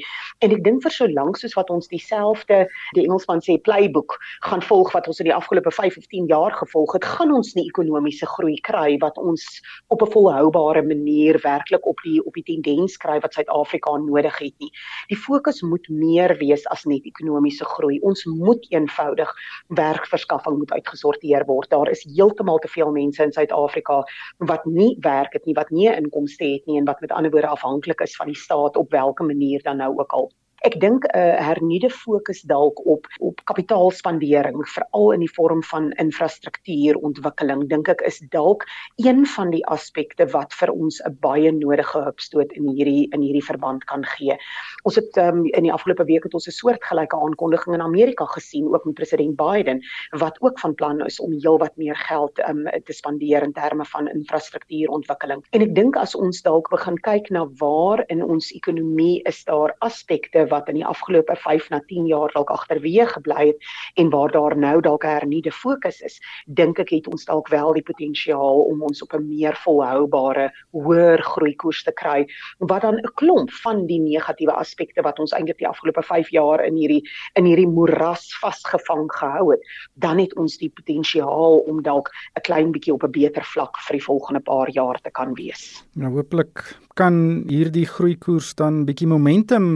En 0.42 0.54
ek 0.54 0.64
dink 0.66 0.82
vir 0.82 0.94
so 0.94 1.08
lank 1.10 1.38
soos 1.38 1.54
wat 1.58 1.70
ons 1.70 1.90
dieselfde 1.92 2.64
die 2.96 3.04
Engelsman 3.04 3.42
sê 3.44 3.58
playbook 3.62 4.16
gaan 4.48 4.64
volg 4.66 4.92
wat 4.96 5.06
ons 5.10 5.20
in 5.22 5.30
die 5.30 5.36
afgelope 5.36 5.72
5 5.74 6.00
of 6.00 6.08
10 6.10 6.30
jaar 6.32 6.56
gevolg 6.58 6.96
het, 6.96 7.06
gaan 7.06 7.34
ons 7.36 7.54
nie 7.58 7.68
ekonomiese 7.68 8.26
groei 8.34 8.56
kry 8.66 8.96
wat 9.04 9.18
ons 9.20 9.46
op 9.94 10.02
'n 10.02 10.10
volhoubare 10.10 10.82
manier 10.82 11.38
werklik 11.44 11.86
op 11.86 11.98
die 12.04 12.18
op 12.24 12.34
die 12.34 12.46
tendens 12.50 12.96
kry 12.96 13.20
wat 13.20 13.34
Suid-Afrika 13.34 13.96
nodig 13.96 14.38
het 14.38 14.56
nie. 14.58 14.72
Die 15.08 15.16
fokus 15.18 15.62
moet 15.62 15.86
meer 15.88 16.36
wees 16.38 16.66
as 16.66 16.84
net 16.84 17.04
ekonomiese 17.04 17.64
groei. 17.64 18.00
Ons 18.02 18.24
moet 18.24 18.66
eenvoudig 18.70 19.30
werk 19.68 19.99
werkverskaffing 20.00 20.58
moet 20.58 20.72
uitgesorteer 20.72 21.44
word. 21.46 21.70
Daar 21.70 21.90
is 21.90 22.04
heeltemal 22.16 22.58
te 22.58 22.68
veel 22.68 22.90
mense 22.90 23.22
in 23.22 23.32
Suid-Afrika 23.32 24.02
wat 24.38 24.64
nie 24.64 24.96
werk 25.00 25.32
het 25.32 25.44
nie, 25.44 25.54
wat 25.54 25.70
nie 25.70 25.88
'n 25.88 26.04
inkomste 26.04 26.44
het 26.44 26.66
nie 26.66 26.78
en 26.78 26.84
wat 26.84 27.00
met 27.00 27.12
ander 27.12 27.30
woorde 27.30 27.46
afhanklik 27.46 28.00
is 28.00 28.16
van 28.16 28.26
die 28.26 28.36
staat 28.36 28.76
op 28.76 28.90
watter 28.90 29.24
manier 29.24 29.62
dan 29.62 29.76
nou 29.76 29.98
ook 29.98 30.12
al. 30.12 30.32
Ek 30.60 30.74
dink 30.76 31.06
'n 31.08 31.16
uh, 31.16 31.40
hernuide 31.40 31.88
fokus 31.88 32.42
dalk 32.44 32.80
op 32.84 33.06
op 33.24 33.40
kapitaalspandering 33.48 34.60
veral 34.68 35.12
in 35.14 35.22
die 35.24 35.32
vorm 35.32 35.62
van 35.64 35.92
infrastruktuurontwikkeling 36.02 37.62
dink 37.70 37.88
ek 37.88 38.02
is 38.04 38.18
dalk 38.34 38.66
een 39.00 39.24
van 39.26 39.50
die 39.54 39.62
aspekte 39.72 40.26
wat 40.34 40.52
vir 40.52 40.68
ons 40.72 41.00
'n 41.00 41.16
baie 41.24 41.52
nodige 41.52 42.02
hupstoot 42.04 42.52
in 42.52 42.68
hierdie 42.68 43.08
in 43.16 43.24
hierdie 43.24 43.44
verband 43.44 43.84
kan 43.88 44.04
gee. 44.04 44.36
Ons 44.84 45.00
het 45.00 45.16
um, 45.16 45.46
in 45.46 45.64
die 45.64 45.72
afgelope 45.72 46.04
week 46.04 46.24
het 46.28 46.34
ons 46.34 46.48
'n 46.48 46.52
soortgelyke 46.52 47.16
aankondiging 47.16 47.74
in 47.74 47.86
Amerika 47.88 48.24
gesien 48.24 48.68
ook 48.68 48.84
met 48.84 48.94
president 48.94 49.36
Biden 49.36 49.80
wat 50.10 50.36
ook 50.40 50.60
van 50.60 50.74
plan 50.74 51.00
is 51.06 51.20
om 51.20 51.32
heelwat 51.32 51.76
meer 51.76 51.96
geld 51.96 52.36
um, 52.48 52.68
te 52.84 52.92
spandeer 52.92 53.42
in 53.42 53.52
terme 53.52 53.84
van 53.84 54.08
infrastruktuurontwikkeling. 54.08 55.40
En 55.50 55.62
ek 55.62 55.74
dink 55.74 55.96
as 55.96 56.14
ons 56.14 56.42
dalk 56.42 56.68
begin 56.68 57.00
kyk 57.00 57.30
na 57.30 57.48
waar 57.56 58.04
in 58.08 58.22
ons 58.22 58.52
ekonomie 58.52 59.22
is 59.24 59.44
daar 59.44 59.74
aspekte 59.80 60.49
wat 60.50 60.68
in 60.68 60.80
die 60.80 60.86
afgelope 60.86 61.36
5 61.36 61.70
na 61.70 61.80
10 61.86 62.06
jaar 62.10 62.32
dalk 62.34 62.50
agterweë 62.50 63.06
gebly 63.14 63.46
het 63.52 63.70
en 64.00 64.10
waar 64.10 64.30
daar 64.34 64.56
nou 64.56 64.80
dalk 64.80 65.04
'n 65.04 65.16
hernieude 65.18 65.52
fokus 65.52 66.00
is, 66.00 66.20
dink 66.46 66.78
ek 66.78 66.90
het 66.90 67.06
ons 67.08 67.24
dalk 67.24 67.48
wel 67.48 67.72
die 67.72 67.82
potensiaal 67.82 68.62
om 68.70 68.82
ons 68.82 69.02
op 69.02 69.14
'n 69.14 69.28
meer 69.28 69.56
volhoubare, 69.64 70.50
hoër 70.72 71.22
groeikoers 71.22 71.82
te 71.82 71.92
kry 71.92 72.26
wat 72.58 72.82
dan 72.82 72.98
'n 72.98 73.14
klomp 73.14 73.50
van 73.50 73.86
die 73.86 74.00
negatiewe 74.00 74.52
aspekte 74.52 75.02
wat 75.02 75.18
ons 75.18 75.32
eintlik 75.32 75.58
die 75.58 75.68
afgelope 75.68 76.02
5 76.02 76.28
jaar 76.30 76.64
in 76.64 76.74
hierdie 76.74 77.02
in 77.34 77.44
hierdie 77.44 77.68
moeras 77.68 78.38
vasgevang 78.40 79.08
gehou 79.12 79.50
het, 79.50 79.60
dan 79.94 80.18
het 80.18 80.36
ons 80.36 80.58
die 80.58 80.70
potensiaal 80.70 81.58
om 81.70 81.82
dalk 81.82 82.10
'n 82.36 82.40
klein 82.40 82.72
bietjie 82.72 82.92
op 82.92 83.04
'n 83.04 83.10
beter 83.10 83.44
vlak 83.44 83.76
vir 83.86 83.96
die 83.98 84.04
volgende 84.04 84.40
paar 84.40 84.70
jaar 84.70 85.00
te 85.00 85.10
kan 85.10 85.34
wees. 85.34 85.84
Nou 85.94 86.12
hooplik 86.14 86.76
kan 87.00 87.44
hierdie 87.48 87.86
groeikoers 87.88 88.52
dan 88.58 88.82
bietjie 88.84 89.08
momentum 89.08 89.66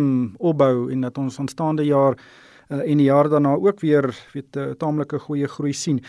opbou 0.45 0.91
en 0.93 1.07
dat 1.07 1.19
ons 1.19 1.39
aanstaande 1.41 1.87
jaar 1.89 2.19
uh, 2.19 2.83
en 2.83 3.01
die 3.01 3.09
jaar 3.09 3.31
daarna 3.33 3.55
ook 3.57 3.81
weer 3.81 4.11
weet 4.35 4.57
'n 4.57 4.59
uh, 4.59 4.65
eh, 4.65 4.77
taamlike 4.77 5.19
goeie 5.19 5.49
groei 5.49 5.73
sien. 5.73 6.03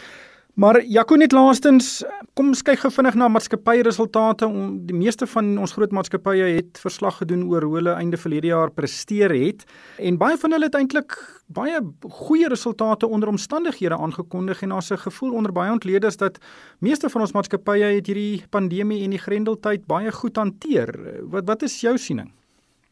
Maar 0.55 0.77
Jaco 0.87 1.17
net 1.19 1.33
laastens, 1.35 1.97
kom 2.31 2.53
ons 2.53 2.61
kyk 2.63 2.79
gou 2.79 2.89
vinnig 2.95 3.17
na 3.19 3.27
maatskappyresultate. 3.27 4.47
Die 4.87 4.95
meeste 4.95 5.27
van 5.27 5.49
ons 5.59 5.73
groot 5.75 5.91
maatskappye 5.91 6.45
het 6.55 6.79
verslag 6.79 7.17
gedoen 7.19 7.41
oor 7.51 7.65
hoe 7.67 7.73
hulle 7.81 7.95
einde 7.99 8.15
verlede 8.15 8.53
jaar 8.53 8.71
presteer 8.71 9.33
het 9.35 9.65
en 9.99 10.15
baie 10.21 10.37
van 10.39 10.55
hulle 10.55 10.69
het 10.69 10.77
eintlik 10.79 11.17
baie 11.51 11.81
goeie 12.21 12.47
resultate 12.47 13.07
onder 13.07 13.33
omstandighede 13.33 13.99
aangekondig 13.99 14.63
en 14.63 14.71
daar's 14.71 14.93
'n 14.95 15.03
gevoel 15.03 15.35
onder 15.35 15.51
baie 15.51 15.71
ontleeders 15.71 16.17
dat 16.17 16.39
meeste 16.79 17.09
van 17.09 17.21
ons 17.21 17.35
maatskappye 17.35 17.91
het 17.99 18.07
hierdie 18.07 18.43
pandemie 18.49 19.03
en 19.03 19.09
die 19.09 19.19
grendeltyd 19.19 19.85
baie 19.85 20.11
goed 20.11 20.37
hanteer. 20.37 20.87
Wat 21.21 21.43
wat 21.47 21.63
is 21.63 21.81
jou 21.81 21.97
siening? 21.97 22.31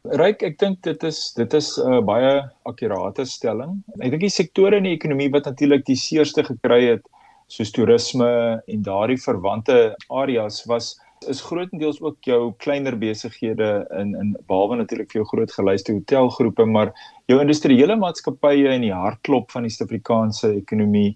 Ryk, 0.03 0.41
ek 0.43 0.59
dink 0.59 0.81
dit 0.83 1.03
is 1.03 1.33
dit 1.33 1.53
is 1.53 1.79
'n 1.79 1.93
uh, 1.93 2.01
baie 2.01 2.43
akkurate 2.65 3.25
stelling. 3.25 3.83
Ek 4.01 4.11
dink 4.11 4.21
die 4.21 4.29
sektore 4.29 4.75
in 4.75 4.83
die 4.83 4.95
ekonomie 4.99 5.31
wat 5.31 5.45
natuurlik 5.45 5.85
die 5.85 5.95
seerste 5.95 6.43
gekry 6.43 6.91
het 6.91 7.07
soos 7.53 7.71
toerisme 7.75 8.29
en 8.65 8.85
daardie 8.85 9.19
verwante 9.21 9.79
areas 10.09 10.63
was 10.69 10.93
is 11.31 11.39
grootendeels 11.41 12.01
ook 12.03 12.17
jou 12.27 12.53
kleiner 12.59 12.97
besighede 12.99 13.69
in 13.99 14.15
in 14.19 14.33
behalwe 14.49 14.79
natuurlik 14.81 15.11
vir 15.11 15.21
jou 15.21 15.27
groot 15.29 15.53
geluiste 15.57 15.93
hotelgroepe 15.95 16.65
maar 16.65 16.91
jou 17.31 17.39
industriële 17.39 17.95
maatskappye 17.99 18.73
in 18.73 18.87
die 18.87 18.95
hartklop 18.95 19.53
van 19.55 19.67
die 19.67 19.71
Suid-Afrikaanse 19.71 20.51
ekonomie 20.57 21.13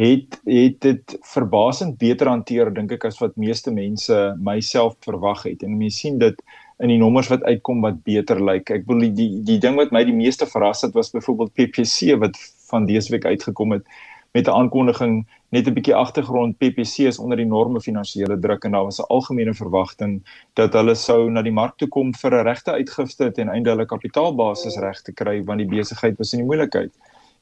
het 0.00 0.38
het 0.46 0.80
dit 0.80 1.16
verbasend 1.32 1.98
beter 1.98 2.30
hanteer 2.30 2.70
dink 2.74 2.92
ek 2.96 3.08
as 3.10 3.18
wat 3.20 3.36
meeste 3.36 3.72
mense 3.74 4.18
myself 4.40 4.96
verwag 5.04 5.44
het. 5.44 5.64
En 5.66 5.76
mense 5.76 6.00
sien 6.00 6.18
dit 6.18 6.38
in 6.80 6.88
die 6.88 7.00
nommers 7.00 7.28
wat 7.28 7.44
uitkom 7.44 7.82
wat 7.84 7.98
beter 8.06 8.40
lyk. 8.40 8.70
Ek 8.72 8.86
die, 8.88 9.10
die 9.12 9.28
die 9.44 9.58
ding 9.60 9.76
wat 9.76 9.92
my 9.92 10.04
die 10.08 10.16
meeste 10.16 10.48
verras 10.48 10.86
het 10.86 10.96
was 10.96 11.12
byvoorbeeld 11.12 11.52
PPC 11.58 12.16
wat 12.22 12.38
van 12.70 12.86
dese 12.88 13.12
week 13.12 13.26
uitgekom 13.26 13.76
het 13.76 13.84
met 14.32 14.46
'n 14.46 14.50
aankondiging 14.60 15.26
net 15.48 15.66
'n 15.66 15.74
bietjie 15.74 15.94
agtergrond 15.94 16.58
PPC 16.58 16.96
is 17.10 17.18
onder 17.18 17.38
enorme 17.38 17.80
finansiële 17.80 18.38
druk 18.38 18.64
en 18.64 18.70
daar 18.70 18.84
was 18.84 19.00
'n 19.00 19.08
algemene 19.08 19.54
verwagting 19.54 20.22
dat 20.54 20.72
hulle 20.72 20.94
sou 20.94 21.30
na 21.30 21.42
die 21.42 21.52
mark 21.52 21.76
toe 21.76 21.88
kom 21.88 22.14
vir 22.14 22.34
'n 22.34 22.44
regte 22.44 22.70
uitgifte 22.72 23.32
ten 23.32 23.48
einde 23.48 23.70
hulle 23.70 23.86
kapitaalbasis 23.86 24.76
reg 24.76 25.02
te 25.02 25.12
kry 25.12 25.44
want 25.44 25.58
die 25.58 25.76
besigheid 25.76 26.18
was 26.18 26.32
in 26.32 26.38
die 26.38 26.46
moeilikheid. 26.46 26.92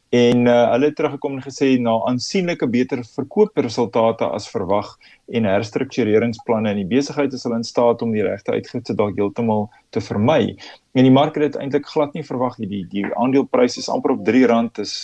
En 0.08 0.46
uh, 0.46 0.70
hulle 0.70 0.84
het 0.84 0.96
teruggekom 0.96 1.34
en 1.36 1.42
gesê 1.42 1.78
na 1.80 2.00
aansienlike 2.08 2.68
beter 2.68 3.04
verkoopresultate 3.04 4.24
as 4.24 4.48
verwag 4.50 4.96
en 5.28 5.44
herstruktureringsplanne 5.44 6.70
en 6.72 6.80
die 6.80 6.88
besigheid 6.88 7.32
is 7.36 7.44
hulle 7.44 7.60
in 7.60 7.66
staat 7.66 8.02
om 8.02 8.12
die 8.16 8.24
regte 8.24 8.54
uitgifte 8.56 8.96
dalk 8.96 9.18
heeltemal 9.18 9.68
te 9.92 10.00
vermy. 10.00 10.56
En 10.96 11.04
die 11.04 11.12
mark 11.12 11.36
het 11.36 11.52
dit 11.52 11.58
eintlik 11.60 11.86
glad 11.86 12.14
nie 12.16 12.24
verwag 12.26 12.56
nie. 12.58 12.68
Die 12.68 12.84
die 12.90 13.04
aandelepryse 13.14 13.82
is 13.82 13.90
amper 13.92 14.16
op 14.16 14.28
R3 14.28 14.80
is 14.82 14.94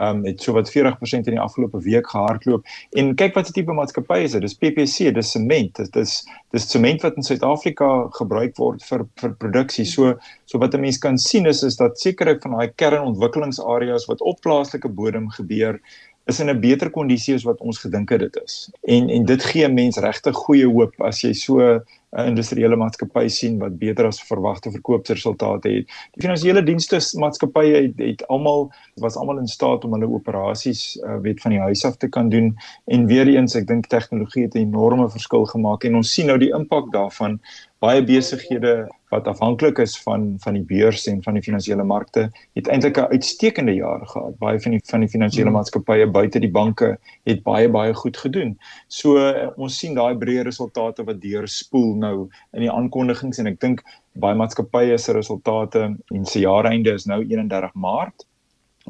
ehm 0.00 0.22
um, 0.22 0.22
het 0.24 0.40
so 0.40 0.54
wat 0.56 0.70
40% 0.72 1.26
in 1.28 1.34
die 1.36 1.40
afgelope 1.40 1.82
week 1.84 2.06
gehardloop. 2.08 2.64
En 2.96 3.10
kyk 3.14 3.34
wat 3.36 3.46
se 3.46 3.52
tipe 3.52 3.74
maatskappy 3.76 4.22
is 4.24 4.32
dit? 4.32 4.40
Dis 4.40 4.56
PPC, 4.56 5.10
dis 5.14 5.32
sement. 5.34 5.76
Dit 5.76 5.98
is 6.00 6.14
dis 6.56 6.68
sement 6.70 7.04
wat 7.04 7.18
in 7.20 7.26
Suid-Afrika 7.26 7.90
gebruik 8.16 8.56
word 8.56 8.86
vir 8.88 9.04
vir 9.20 9.34
produksie. 9.44 9.84
So 9.84 10.14
so 10.46 10.58
wat 10.62 10.74
'n 10.74 10.80
mens 10.80 10.98
kan 10.98 11.18
sien 11.18 11.46
is 11.46 11.62
is 11.62 11.76
dat 11.76 12.00
sekere 12.00 12.38
van 12.40 12.56
daai 12.56 12.72
kernontwikkelingsareas 12.74 14.08
wat 14.08 14.20
op 14.20 14.40
plaaslike 14.40 14.88
bodem 14.88 15.28
gebeur 15.30 15.80
is 16.24 16.40
in 16.40 16.50
'n 16.50 16.60
beter 16.60 16.90
kondisie 16.90 17.34
as 17.34 17.42
wat 17.42 17.60
ons 17.60 17.78
gedink 17.78 18.10
het 18.10 18.20
dit 18.20 18.40
is. 18.44 18.70
En 18.82 19.08
en 19.08 19.24
dit 19.24 19.44
gee 19.44 19.68
mense 19.68 20.00
regtig 20.00 20.36
goeie 20.36 20.66
hoop 20.66 21.00
as 21.00 21.20
jy 21.20 21.32
so 21.32 21.80
'n 22.12 22.28
industriële 22.28 22.76
maatskappy 22.76 23.28
sien 23.28 23.58
wat 23.58 23.78
beter 23.80 24.06
as 24.06 24.20
verwagte 24.28 24.70
verkoopsresultate 24.70 25.68
het. 25.68 25.94
Die 26.12 26.24
finansiële 26.24 26.62
dienste 26.62 27.00
maatskappye 27.18 27.74
het, 27.86 27.98
het 28.04 28.26
almal 28.28 28.68
was 29.00 29.16
almal 29.16 29.38
in 29.38 29.48
staat 29.48 29.84
om 29.84 29.96
hulle 29.96 30.10
operasies 30.12 30.96
uh, 30.96 31.16
weet 31.24 31.40
van 31.40 31.56
die 31.56 31.60
huis 31.60 31.84
af 31.88 31.96
te 31.96 32.08
kan 32.08 32.28
doen 32.28 32.52
en 32.84 33.06
weer 33.06 33.28
eens 33.28 33.56
ek 33.56 33.66
dink 33.66 33.88
tegnologie 33.88 34.44
het 34.44 34.54
'n 34.54 34.68
enorme 34.68 35.08
verskil 35.10 35.44
gemaak 35.54 35.84
en 35.84 35.96
ons 35.96 36.12
sien 36.12 36.26
nou 36.26 36.38
die 36.38 36.52
impak 36.52 36.92
daarvan 36.92 37.40
baie 37.82 38.02
besighede 38.06 38.86
wat 39.10 39.26
afhanklik 39.28 39.80
is 39.82 39.96
van 40.04 40.36
van 40.44 40.54
die 40.56 40.64
beurs 40.64 41.06
en 41.10 41.22
van 41.22 41.36
die 41.36 41.42
finansiële 41.42 41.84
markte 41.84 42.28
het 42.56 42.68
eintlik 42.68 42.98
'n 42.98 43.10
uitstekende 43.12 43.74
jaar 43.74 44.06
gehad. 44.06 44.38
Baie 44.38 44.60
van 44.60 44.70
die 44.70 44.80
van 44.84 45.00
die 45.00 45.08
finansiële 45.08 45.50
hmm. 45.50 45.56
maatskappye 45.56 46.06
buite 46.06 46.40
die 46.40 46.50
banke 46.50 46.98
het 47.24 47.42
baie 47.42 47.68
baie 47.68 47.94
goed 47.94 48.16
gedoen. 48.16 48.58
So 48.88 49.18
ons 49.56 49.78
sien 49.78 49.94
daai 49.94 50.14
breë 50.14 50.46
resultate 50.46 51.04
wat 51.04 51.20
deurspoel 51.20 51.94
nou 52.02 52.28
in 52.52 52.66
die 52.66 52.72
aankondigings 52.72 53.40
en 53.42 53.50
ek 53.52 53.60
dink 53.62 53.84
baie 54.22 54.36
maatskappye 54.38 54.98
se 54.98 55.14
resultate 55.16 55.86
en 55.88 56.28
se 56.28 56.42
jaareinde 56.42 56.94
is 56.98 57.08
nou 57.10 57.22
31 57.22 57.74
Maart. 57.74 58.26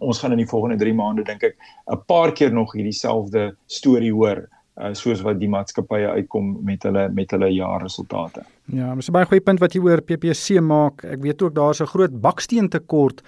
Ons 0.00 0.22
gaan 0.22 0.32
in 0.32 0.40
die 0.40 0.48
volgende 0.48 0.80
3 0.80 0.94
maande 0.96 1.24
dink 1.28 1.44
ek 1.44 1.56
'n 1.92 2.00
paar 2.08 2.32
keer 2.32 2.52
nog 2.52 2.72
hierdie 2.72 2.96
selfde 2.96 3.52
storie 3.66 4.12
hoor 4.12 4.48
uh, 4.80 4.92
soos 4.96 5.22
wat 5.26 5.40
die 5.40 5.50
maatskappye 5.52 6.08
uitkom 6.16 6.56
met 6.64 6.82
hulle 6.88 7.08
met 7.12 7.30
hulle 7.30 7.50
jaarresultate. 7.52 8.44
Ja, 8.72 8.94
dis 8.94 9.08
'n 9.08 9.12
baie 9.12 9.26
goeie 9.26 9.44
punt 9.44 9.60
wat 9.60 9.74
jy 9.74 9.82
oor 9.82 10.00
PPC 10.00 10.60
maak. 10.60 11.04
Ek 11.04 11.20
weet 11.20 11.42
ook 11.42 11.54
daar's 11.54 11.80
'n 11.80 11.92
groot 11.94 12.20
baksteen 12.20 12.68
tekort 12.68 13.22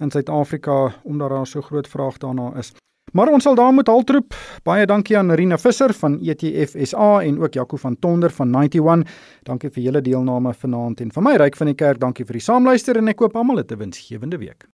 in 0.00 0.10
Suid-Afrika 0.10 0.94
omdat 1.04 1.30
daar 1.30 1.46
so 1.46 1.60
groot 1.60 1.88
vraag 1.88 2.18
daarna 2.18 2.52
is. 2.58 2.72
Maar 3.12 3.32
ons 3.32 3.42
sal 3.42 3.54
daar 3.54 3.72
moet 3.72 3.88
haltroep. 3.88 4.34
Baie 4.64 4.86
dankie 4.86 5.18
aan 5.18 5.32
Rina 5.32 5.58
Visser 5.58 5.94
van 5.96 6.18
ETF 6.20 6.76
SA 6.90 7.10
en 7.22 7.40
ook 7.42 7.54
Jaco 7.54 7.76
van 7.76 7.98
Tonder 7.98 8.30
van 8.30 8.54
91. 8.54 9.18
Dankie 9.42 9.70
vir 9.70 9.82
julle 9.82 10.02
deelname 10.02 10.54
vanaand 10.54 11.00
en 11.00 11.12
vir 11.12 11.22
my 11.22 11.36
ryk 11.36 11.56
van 11.56 11.72
die 11.72 11.78
kerk. 11.78 12.00
Dankie 12.00 12.26
vir 12.28 12.40
die 12.40 12.44
saamluister 12.44 13.00
en 13.00 13.08
ek 13.08 13.16
koop 13.22 13.36
almal 13.36 13.64
'n 13.64 13.78
winsgewende 13.78 14.38
week. 14.38 14.68